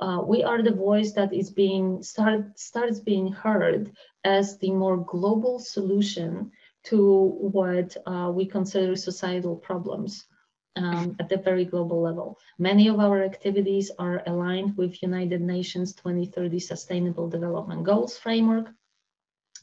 Uh, 0.01 0.23
we 0.27 0.43
are 0.43 0.63
the 0.63 0.75
voice 0.75 1.13
that 1.13 1.33
is 1.33 1.51
being 1.51 2.03
start, 2.03 2.59
starts 2.59 2.99
being 2.99 3.31
heard 3.33 3.93
as 4.25 4.59
the 4.59 4.71
more 4.71 4.97
global 4.97 5.59
solution 5.59 6.51
to 6.85 7.37
what 7.39 7.97
uh, 8.07 8.31
we 8.35 8.45
consider 8.45 8.97
societal 8.97 9.57
problems 9.57 10.27
um, 10.77 11.17
at 11.21 11.29
the 11.29 11.37
very 11.37 11.65
global 11.65 12.01
level. 12.01 12.39
Many 12.59 12.89
of 12.89 12.99
our 13.01 13.23
activities 13.23 13.91
are 13.99 14.23
aligned 14.27 14.77
with 14.77 15.03
United 15.03 15.41
Nations 15.41 15.93
2030 15.95 16.59
Sustainable 16.59 17.29
Development 17.29 17.85
Goals 17.85 18.19
framework. 18.19 18.71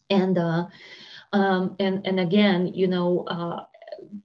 And, 0.09 0.37
uh, 0.37 0.67
um, 1.33 1.75
and, 1.79 2.05
and 2.05 2.19
again, 2.19 2.67
you 2.73 2.87
know, 2.87 3.25
uh, 3.27 3.65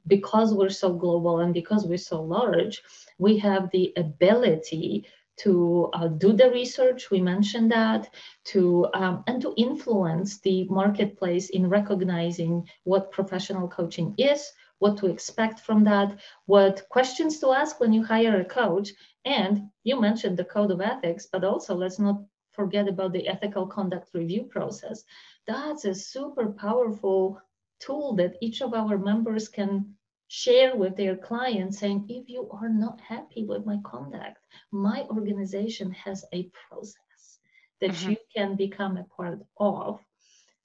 because 0.07 0.55
we're 0.55 0.71
so 0.71 0.93
global 0.93 1.41
and 1.41 1.53
because 1.53 1.87
we're 1.87 1.99
so 1.99 2.23
large, 2.23 2.83
we 3.19 3.39
have 3.39 3.71
the 3.71 3.93
ability 3.97 5.07
to 5.37 5.91
uh, 5.95 6.07
do 6.09 6.33
the 6.33 6.51
research 6.51 7.11
we 7.11 7.21
mentioned 7.21 7.71
that 7.73 8.09
to 8.45 8.87
um, 8.95 9.25
and 9.27 9.43
to 9.43 9.53
influence 9.57 10.39
the 10.41 10.65
marketplace 10.69 11.51
in 11.51 11.69
recognizing 11.69 12.69
what 12.85 13.11
professional 13.11 13.67
coaching 13.67 14.15
is 14.17 14.53
what 14.79 14.99
to 14.99 15.07
expect 15.07 15.61
from 15.61 15.85
that, 15.85 16.19
what 16.47 16.89
questions 16.89 17.39
to 17.41 17.53
ask 17.53 17.81
when 17.81 17.93
you 17.93 18.03
hire 18.03 18.41
a 18.41 18.45
coach. 18.45 18.91
And 19.25 19.71
you 19.85 20.01
mentioned 20.01 20.37
the 20.37 20.45
code 20.45 20.71
of 20.71 20.81
ethics, 20.81 21.27
but 21.31 21.45
also 21.45 21.75
let's 21.75 21.99
not 21.99 22.23
forget 22.53 22.89
about 22.89 23.13
the 23.13 23.27
ethical 23.29 23.67
conduct 23.67 24.11
review 24.15 24.45
process. 24.45 25.05
That's 25.47 25.85
a 25.85 25.95
super 25.95 26.53
powerful 26.53 27.41
tool 27.81 28.15
that 28.17 28.37
each 28.41 28.63
of 28.63 28.75
our 28.75 28.99
members 28.99 29.49
can 29.49 29.95
share 30.29 30.77
with 30.77 30.97
their 30.97 31.17
clients 31.17 31.79
saying, 31.79 32.07
if 32.09 32.29
you 32.29 32.49
are 32.51 32.69
not 32.69 33.01
happy 33.01 33.45
with 33.45 33.67
my 33.67 33.79
conduct, 33.85 34.39
my 34.73 35.03
organization 35.11 35.91
has 35.93 36.25
a 36.33 36.51
process 36.69 37.39
that 37.81 37.91
mm-hmm. 37.91 38.11
you 38.11 38.17
can 38.35 38.57
become 38.57 38.97
a 38.97 39.05
part 39.05 39.41
of 39.59 40.01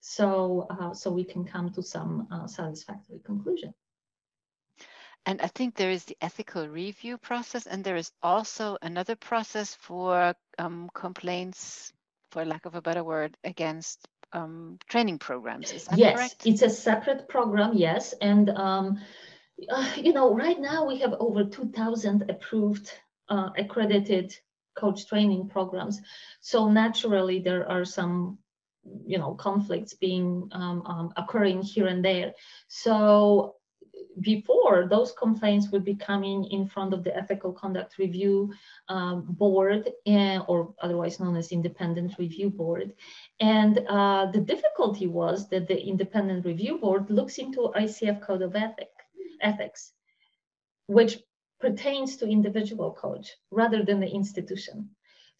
so 0.01 0.65
uh, 0.69 0.93
so 0.93 1.11
we 1.11 1.23
can 1.23 1.43
come 1.43 1.69
to 1.71 1.83
some 1.83 2.27
uh, 2.31 2.47
satisfactory 2.47 3.19
conclusion 3.25 3.73
and 5.25 5.41
i 5.41 5.47
think 5.47 5.75
there 5.75 5.91
is 5.91 6.05
the 6.05 6.17
ethical 6.21 6.67
review 6.67 7.17
process 7.17 7.67
and 7.67 7.83
there 7.83 7.97
is 7.97 8.11
also 8.21 8.77
another 8.81 9.15
process 9.15 9.75
for 9.75 10.33
um, 10.57 10.89
complaints 10.93 11.93
for 12.31 12.45
lack 12.45 12.65
of 12.65 12.75
a 12.75 12.81
better 12.81 13.03
word 13.03 13.35
against 13.43 14.07
um, 14.33 14.77
training 14.87 15.17
programs. 15.19 15.71
Is 15.71 15.85
that 15.85 15.97
yes 15.97 16.15
correct? 16.15 16.45
it's 16.45 16.61
a 16.61 16.69
separate 16.69 17.27
program 17.27 17.71
yes. 17.73 18.13
And 18.21 18.49
um, 18.51 18.99
uh, 19.69 19.91
you 19.97 20.13
know 20.13 20.33
right 20.33 20.59
now 20.59 20.85
we 20.85 20.99
have 20.99 21.15
over 21.19 21.43
2000 21.43 22.29
approved 22.29 22.91
uh, 23.29 23.49
accredited 23.57 24.35
coach 24.75 25.07
training 25.07 25.49
programs. 25.49 26.01
So 26.41 26.69
naturally 26.69 27.39
there 27.39 27.69
are 27.69 27.85
some 27.85 28.37
you 29.05 29.17
know 29.17 29.33
conflicts 29.33 29.93
being 29.93 30.49
um, 30.51 30.83
um, 30.85 31.13
occurring 31.17 31.61
here 31.61 31.87
and 31.87 32.05
there. 32.05 32.33
So 32.67 33.55
before 34.21 34.87
those 34.89 35.11
complaints 35.13 35.69
would 35.71 35.83
be 35.83 35.95
coming 35.95 36.45
in 36.45 36.67
front 36.67 36.93
of 36.93 37.03
the 37.03 37.15
ethical 37.15 37.51
conduct 37.51 37.97
review 37.97 38.53
um, 38.87 39.25
board 39.29 39.89
and, 40.05 40.43
or 40.47 40.73
otherwise 40.81 41.19
known 41.19 41.35
as 41.35 41.51
independent 41.51 42.17
review 42.17 42.49
board 42.49 42.93
and 43.39 43.79
uh, 43.89 44.25
the 44.31 44.39
difficulty 44.39 45.07
was 45.07 45.47
that 45.49 45.67
the 45.67 45.79
independent 45.79 46.45
review 46.45 46.77
board 46.77 47.09
looks 47.09 47.37
into 47.37 47.71
icf 47.75 48.21
code 48.21 48.41
of 48.41 48.55
ethic, 48.55 48.91
ethics 49.41 49.93
which 50.87 51.19
pertains 51.59 52.17
to 52.17 52.27
individual 52.27 52.91
coach 52.93 53.35
rather 53.51 53.83
than 53.83 53.99
the 53.99 54.09
institution 54.09 54.89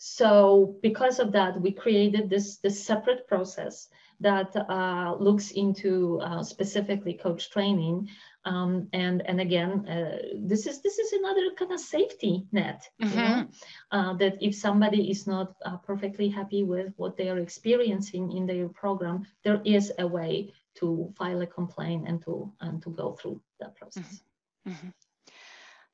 so 0.01 0.77
because 0.81 1.19
of 1.19 1.33
that, 1.33 1.59
we 1.59 1.73
created 1.73 2.29
this, 2.29 2.55
this 2.59 2.81
separate 2.81 3.27
process 3.27 3.89
that 4.21 4.55
uh, 4.55 5.15
looks 5.19 5.51
into 5.51 6.21
uh, 6.21 6.41
specifically 6.41 7.13
coach 7.13 7.49
training. 7.51 8.07
Um, 8.45 8.87
and 8.93 9.21
and 9.27 9.41
again, 9.41 9.87
uh, 9.87 10.17
this 10.35 10.65
is 10.65 10.81
this 10.81 10.97
is 10.97 11.13
another 11.13 11.51
kind 11.57 11.71
of 11.71 11.79
safety 11.79 12.47
net, 12.51 12.89
mm-hmm. 13.01 13.11
you 13.11 13.25
know. 13.25 13.47
Uh, 13.91 14.13
that 14.13 14.37
if 14.41 14.55
somebody 14.55 15.11
is 15.11 15.27
not 15.27 15.55
uh, 15.65 15.77
perfectly 15.77 16.29
happy 16.29 16.63
with 16.63 16.93
what 16.95 17.17
they 17.17 17.29
are 17.29 17.39
experiencing 17.39 18.31
in 18.31 18.45
their 18.45 18.69
program, 18.69 19.25
there 19.43 19.61
is 19.65 19.91
a 19.99 20.07
way 20.07 20.53
to 20.75 21.13
file 21.17 21.41
a 21.41 21.47
complaint 21.47 22.07
and 22.07 22.21
to 22.23 22.51
and 22.61 22.81
to 22.81 22.89
go 22.91 23.13
through 23.13 23.41
that 23.59 23.75
process. 23.75 24.21
Mm-hmm. 24.65 24.71
Mm-hmm. 24.71 24.89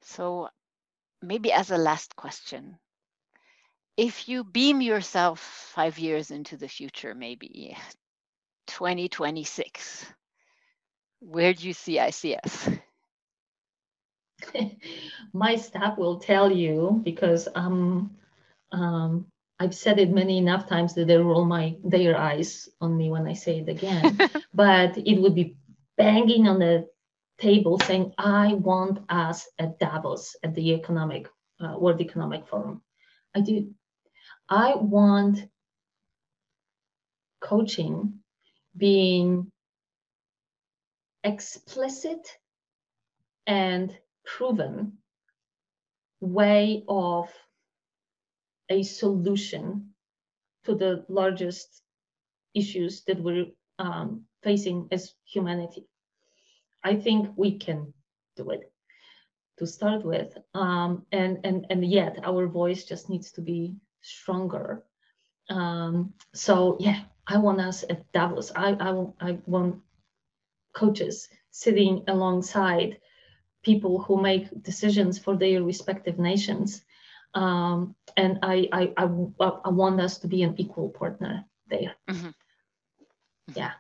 So 0.02 0.50
maybe 1.22 1.52
as 1.52 1.72
a 1.72 1.78
last 1.78 2.16
question, 2.16 2.78
if 3.98 4.28
you 4.28 4.44
beam 4.44 4.82
yourself 4.82 5.40
five 5.74 5.98
years 5.98 6.32
into 6.32 6.58
the 6.58 6.68
future, 6.68 7.16
maybe 7.16 7.76
2026, 8.68 10.06
where 11.30 11.54
do 11.54 11.68
you 11.68 11.74
see 11.74 11.98
ICF? 11.98 12.80
My 15.34 15.56
staff 15.56 15.98
will 15.98 16.20
tell 16.20 16.52
you 16.52 17.02
because 17.04 17.48
um, 17.56 18.16
um, 18.72 19.26
I've 19.60 19.76
said 19.76 20.00
it 20.00 20.12
many 20.12 20.38
enough 20.38 20.68
times 20.68 20.94
that 20.96 21.08
they 21.08 21.18
roll 21.18 21.46
my 21.46 21.76
their 21.84 22.18
eyes 22.18 22.70
on 22.82 22.96
me 22.98 23.10
when 23.10 23.28
I 23.28 23.34
say 23.34 23.60
it 23.60 23.70
again. 23.70 24.20
but 24.54 24.98
it 24.98 25.22
would 25.22 25.34
be 25.36 25.56
banging 25.98 26.48
on 26.48 26.60
the 26.60 26.88
table 27.40 27.80
saying, 27.80 28.14
"I 28.18 28.54
want 28.54 29.00
us 29.10 29.48
at 29.58 29.80
Davos 29.80 30.36
at 30.44 30.54
the 30.54 30.74
economic 30.74 31.30
uh, 31.60 31.78
World 31.80 32.02
Economic 32.02 32.48
Forum." 32.48 32.82
I 33.34 33.42
do. 33.42 33.74
I 34.50 34.76
want 34.76 35.40
coaching 37.40 38.20
being 38.76 39.52
explicit 41.26 42.38
and 43.48 43.98
proven 44.26 44.94
way 46.22 46.84
of 46.88 47.30
a 48.70 48.84
solution 48.84 49.90
to 50.64 50.76
the 50.76 51.06
largest 51.10 51.82
issues 52.54 53.04
that 53.04 53.22
we're 53.22 53.48
um, 53.80 54.24
facing 54.44 54.88
as 54.92 55.14
humanity. 55.26 55.86
I 56.84 56.96
think 56.96 57.30
we 57.36 57.58
can 57.58 57.94
do 58.36 58.52
it 58.52 58.72
to 59.58 59.68
start 59.68 60.06
with, 60.06 60.38
um, 60.54 61.06
and 61.12 61.40
and 61.44 61.66
and 61.70 61.86
yet 61.86 62.20
our 62.24 62.48
voice 62.48 62.86
just 62.86 63.10
needs 63.10 63.32
to 63.34 63.42
be 63.42 63.76
stronger. 64.02 64.84
Um, 65.50 66.14
so 66.34 66.78
yeah, 66.80 67.02
I 67.28 67.38
want 67.38 67.62
us 67.62 67.84
at 67.90 68.12
Davos. 68.12 68.52
I, 68.56 68.74
I, 68.80 69.06
I 69.20 69.38
want 69.46 69.82
coaches 70.76 71.28
sitting 71.50 72.04
alongside 72.08 73.00
people 73.64 74.00
who 74.00 74.22
make 74.22 74.46
decisions 74.62 75.18
for 75.18 75.36
their 75.36 75.64
respective 75.64 76.20
nations. 76.20 76.84
Um, 77.34 77.96
and 78.16 78.40
I, 78.44 78.70
I, 78.72 78.94
I, 78.98 79.04
I, 79.66 79.70
want 79.70 80.00
us 80.00 80.20
to 80.20 80.28
be 80.28 80.44
an 80.44 80.56
equal 80.58 80.90
partner 80.90 81.44
there. 81.68 81.96
Mm-hmm. 82.10 82.30
Yeah. 83.56 83.72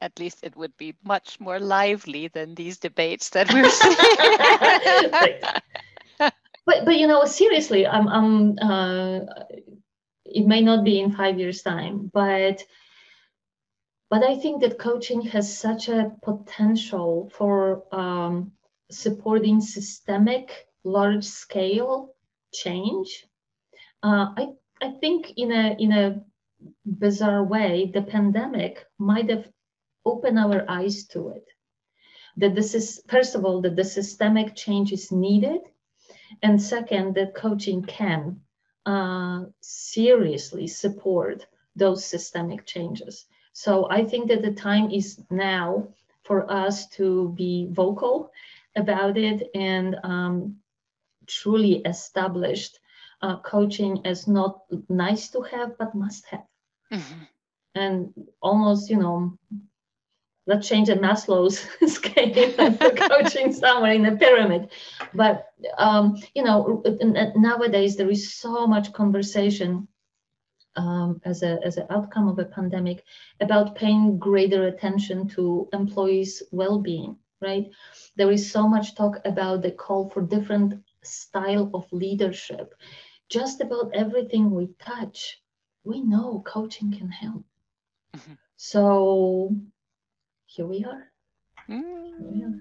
At 0.00 0.18
least 0.18 0.38
it 0.42 0.56
would 0.56 0.74
be 0.78 0.94
much 1.04 1.40
more 1.40 1.58
lively 1.58 2.28
than 2.28 2.54
these 2.54 2.78
debates 2.78 3.30
that 3.30 3.52
we're 3.52 3.68
seeing 3.68 5.60
but 6.70 6.84
but 6.84 6.98
you 6.98 7.06
know 7.06 7.24
seriously 7.24 7.86
i'm 7.86 8.08
i'm 8.08 8.58
uh, 8.62 9.20
it 10.24 10.46
may 10.46 10.60
not 10.60 10.84
be 10.84 11.00
in 11.00 11.12
five 11.12 11.38
years 11.38 11.62
time 11.62 12.10
but 12.12 12.62
but 14.10 14.22
i 14.24 14.36
think 14.36 14.60
that 14.60 14.78
coaching 14.78 15.22
has 15.22 15.58
such 15.58 15.88
a 15.88 16.12
potential 16.22 17.30
for 17.32 17.82
um, 17.94 18.52
supporting 18.90 19.60
systemic 19.60 20.66
large 20.84 21.24
scale 21.24 22.14
change. 22.52 23.26
Uh, 24.02 24.26
i 24.36 24.48
i 24.82 24.90
think 25.00 25.32
in 25.36 25.52
a 25.52 25.76
in 25.78 25.92
a 25.92 26.20
bizarre 26.84 27.44
way 27.44 27.90
the 27.94 28.02
pandemic 28.02 28.84
might 28.98 29.30
have 29.30 29.48
opened 30.04 30.38
our 30.38 30.64
eyes 30.68 31.06
to 31.06 31.28
it. 31.30 31.46
That 32.36 32.54
this 32.54 32.74
is 32.74 33.02
first 33.08 33.34
of 33.34 33.44
all 33.44 33.60
that 33.62 33.76
the 33.76 33.84
systemic 33.84 34.54
change 34.54 34.92
is 34.92 35.12
needed. 35.12 35.60
And 36.42 36.62
second, 36.62 37.14
that 37.14 37.34
coaching 37.34 37.82
can 37.82 38.40
uh, 38.86 39.44
seriously 39.60 40.66
support 40.66 41.46
those 41.76 42.04
systemic 42.04 42.66
changes. 42.66 43.26
So 43.52 43.88
I 43.90 44.04
think 44.04 44.28
that 44.28 44.42
the 44.42 44.52
time 44.52 44.90
is 44.90 45.20
now 45.30 45.88
for 46.22 46.50
us 46.50 46.88
to 46.90 47.30
be 47.36 47.68
vocal 47.70 48.30
about 48.76 49.16
it 49.18 49.50
and 49.54 49.96
um, 50.04 50.56
truly 51.26 51.82
established 51.84 52.78
uh, 53.22 53.38
coaching 53.40 54.00
as 54.04 54.26
not 54.26 54.60
nice 54.88 55.28
to 55.30 55.40
have, 55.42 55.76
but 55.78 55.94
must 55.94 56.24
have. 56.26 56.46
Mm-hmm. 56.92 57.22
And 57.74 58.12
almost, 58.40 58.90
you 58.90 58.96
know, 58.96 59.38
let's 60.46 60.68
change 60.68 60.88
the 60.88 60.94
Maslow's 60.94 61.58
scale 61.86 62.50
for 62.52 62.90
coaching 63.08 63.52
somewhere 63.52 63.92
in 63.92 64.02
the 64.02 64.16
pyramid. 64.16 64.70
But 65.14 65.52
um, 65.78 66.16
you 66.34 66.42
know, 66.42 66.82
nowadays 67.36 67.96
there 67.96 68.10
is 68.10 68.34
so 68.34 68.66
much 68.66 68.92
conversation 68.92 69.88
um, 70.76 71.20
as 71.24 71.42
a 71.42 71.58
as 71.64 71.76
an 71.76 71.86
outcome 71.90 72.28
of 72.28 72.38
a 72.38 72.44
pandemic 72.44 73.04
about 73.40 73.74
paying 73.74 74.18
greater 74.18 74.66
attention 74.66 75.28
to 75.28 75.68
employees' 75.72 76.42
well-being. 76.52 77.16
Right? 77.40 77.70
There 78.16 78.30
is 78.30 78.52
so 78.52 78.68
much 78.68 78.94
talk 78.94 79.18
about 79.24 79.62
the 79.62 79.70
call 79.70 80.10
for 80.10 80.20
different 80.20 80.74
style 81.02 81.70
of 81.72 81.90
leadership. 81.92 82.74
Just 83.30 83.60
about 83.60 83.92
everything 83.94 84.50
we 84.50 84.68
touch, 84.78 85.40
we 85.84 86.02
know 86.02 86.42
coaching 86.46 86.92
can 86.92 87.08
help. 87.08 87.44
Mm-hmm. 88.14 88.32
So 88.56 89.56
here 90.44 90.66
we 90.66 90.84
are. 90.84 91.10
Mm. 91.68 92.60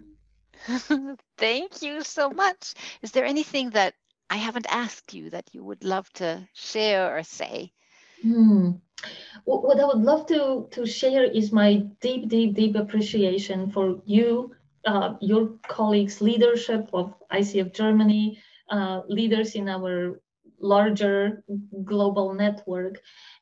Thank 1.37 1.81
you 1.81 2.03
so 2.03 2.29
much. 2.29 2.73
Is 3.01 3.11
there 3.11 3.25
anything 3.25 3.71
that 3.71 3.95
I 4.29 4.37
haven't 4.37 4.67
asked 4.69 5.13
you 5.13 5.29
that 5.31 5.49
you 5.53 5.63
would 5.63 5.83
love 5.83 6.11
to 6.13 6.47
share 6.53 7.17
or 7.17 7.23
say? 7.23 7.73
Hmm. 8.21 8.71
What 9.45 9.79
I 9.79 9.85
would 9.85 10.03
love 10.03 10.27
to, 10.27 10.67
to 10.71 10.85
share 10.85 11.23
is 11.23 11.51
my 11.51 11.77
deep, 12.01 12.27
deep, 12.27 12.53
deep 12.53 12.75
appreciation 12.75 13.71
for 13.71 14.01
you 14.05 14.53
uh, 14.85 15.15
your 15.21 15.49
colleagues, 15.67 16.21
leadership 16.21 16.89
of 16.93 17.13
ICF 17.31 17.73
Germany, 17.73 18.41
uh, 18.69 19.01
leaders 19.07 19.55
in 19.55 19.67
our 19.67 20.21
larger 20.59 21.43
global 21.83 22.33
network, 22.33 22.99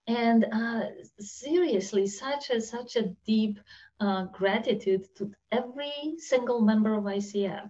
and 0.08 0.46
uh, 0.52 0.82
seriously, 1.20 2.08
such 2.08 2.50
a 2.50 2.62
such 2.62 2.96
a 2.96 3.10
deep 3.26 3.60
uh, 4.00 4.24
gratitude 4.26 5.08
to 5.16 5.32
every 5.52 6.16
single 6.18 6.62
member 6.62 6.96
of 6.96 7.04
ICF 7.04 7.70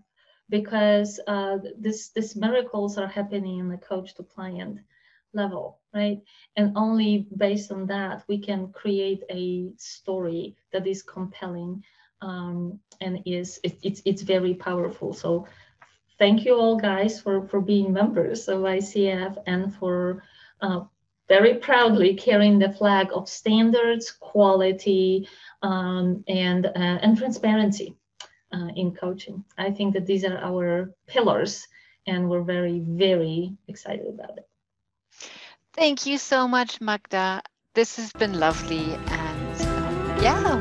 because 0.50 1.20
uh, 1.28 1.58
this 1.78 2.10
this 2.10 2.36
miracles 2.36 2.98
are 2.98 3.08
happening 3.08 3.60
in 3.60 3.70
the 3.70 3.78
coach 3.78 4.14
to 4.16 4.24
client 4.24 4.80
level, 5.34 5.80
right? 5.94 6.22
And 6.56 6.78
only 6.78 7.28
based 7.38 7.72
on 7.72 7.86
that 7.88 8.24
we 8.28 8.38
can 8.40 8.72
create 8.72 9.24
a 9.30 9.72
story 9.78 10.56
that 10.72 10.88
is 10.88 11.04
compelling 11.04 11.84
um, 12.22 12.80
and 13.02 13.22
is 13.26 13.60
it, 13.64 13.78
it's 13.84 14.02
it's 14.06 14.22
very 14.22 14.54
powerful. 14.54 15.14
So 15.14 15.48
thank 16.18 16.46
you 16.46 16.56
all 16.56 16.78
guys 16.78 17.22
for 17.22 17.48
for 17.48 17.62
being 17.62 17.94
members 17.94 18.48
of 18.48 18.62
ICF 18.62 19.38
and 19.46 19.74
for 19.76 20.24
uh, 20.62 20.82
very 21.28 21.56
proudly 21.56 22.16
carrying 22.16 22.58
the 22.58 22.72
flag 22.72 23.10
of 23.14 23.30
standards, 23.30 24.12
quality, 24.12 25.28
um, 25.62 26.24
and 26.28 26.66
uh, 26.66 27.00
and 27.04 27.18
transparency 27.18 27.96
uh, 28.54 28.70
in 28.76 28.96
coaching. 28.96 29.44
I 29.58 29.72
think 29.72 29.94
that 29.94 30.06
these 30.06 30.26
are 30.26 30.38
our 30.38 30.94
pillars, 31.06 31.68
and 32.08 32.30
we're 32.30 32.44
very 32.44 32.80
very 32.80 33.56
excited 33.68 34.08
about 34.08 34.38
it. 34.38 34.48
Thank 35.78 36.08
you 36.08 36.18
so 36.18 36.48
much, 36.48 36.82
Magda. 36.82 37.44
This 37.76 37.98
has 37.98 38.12
been 38.12 38.40
lovely, 38.40 38.96
and 38.96 39.62
um, 39.62 40.24
yeah, 40.24 40.60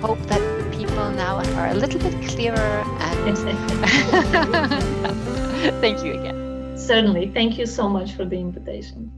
hope 0.00 0.20
that 0.28 0.72
people 0.72 1.10
now 1.10 1.38
are 1.56 1.66
a 1.66 1.74
little 1.74 1.98
bit 1.98 2.14
clearer. 2.28 2.56
And 2.56 3.36
thank 5.80 6.04
you 6.04 6.20
again. 6.20 6.78
Certainly. 6.78 7.32
Thank 7.32 7.58
you 7.58 7.66
so 7.66 7.88
much 7.88 8.12
for 8.12 8.24
the 8.24 8.36
invitation. 8.36 9.10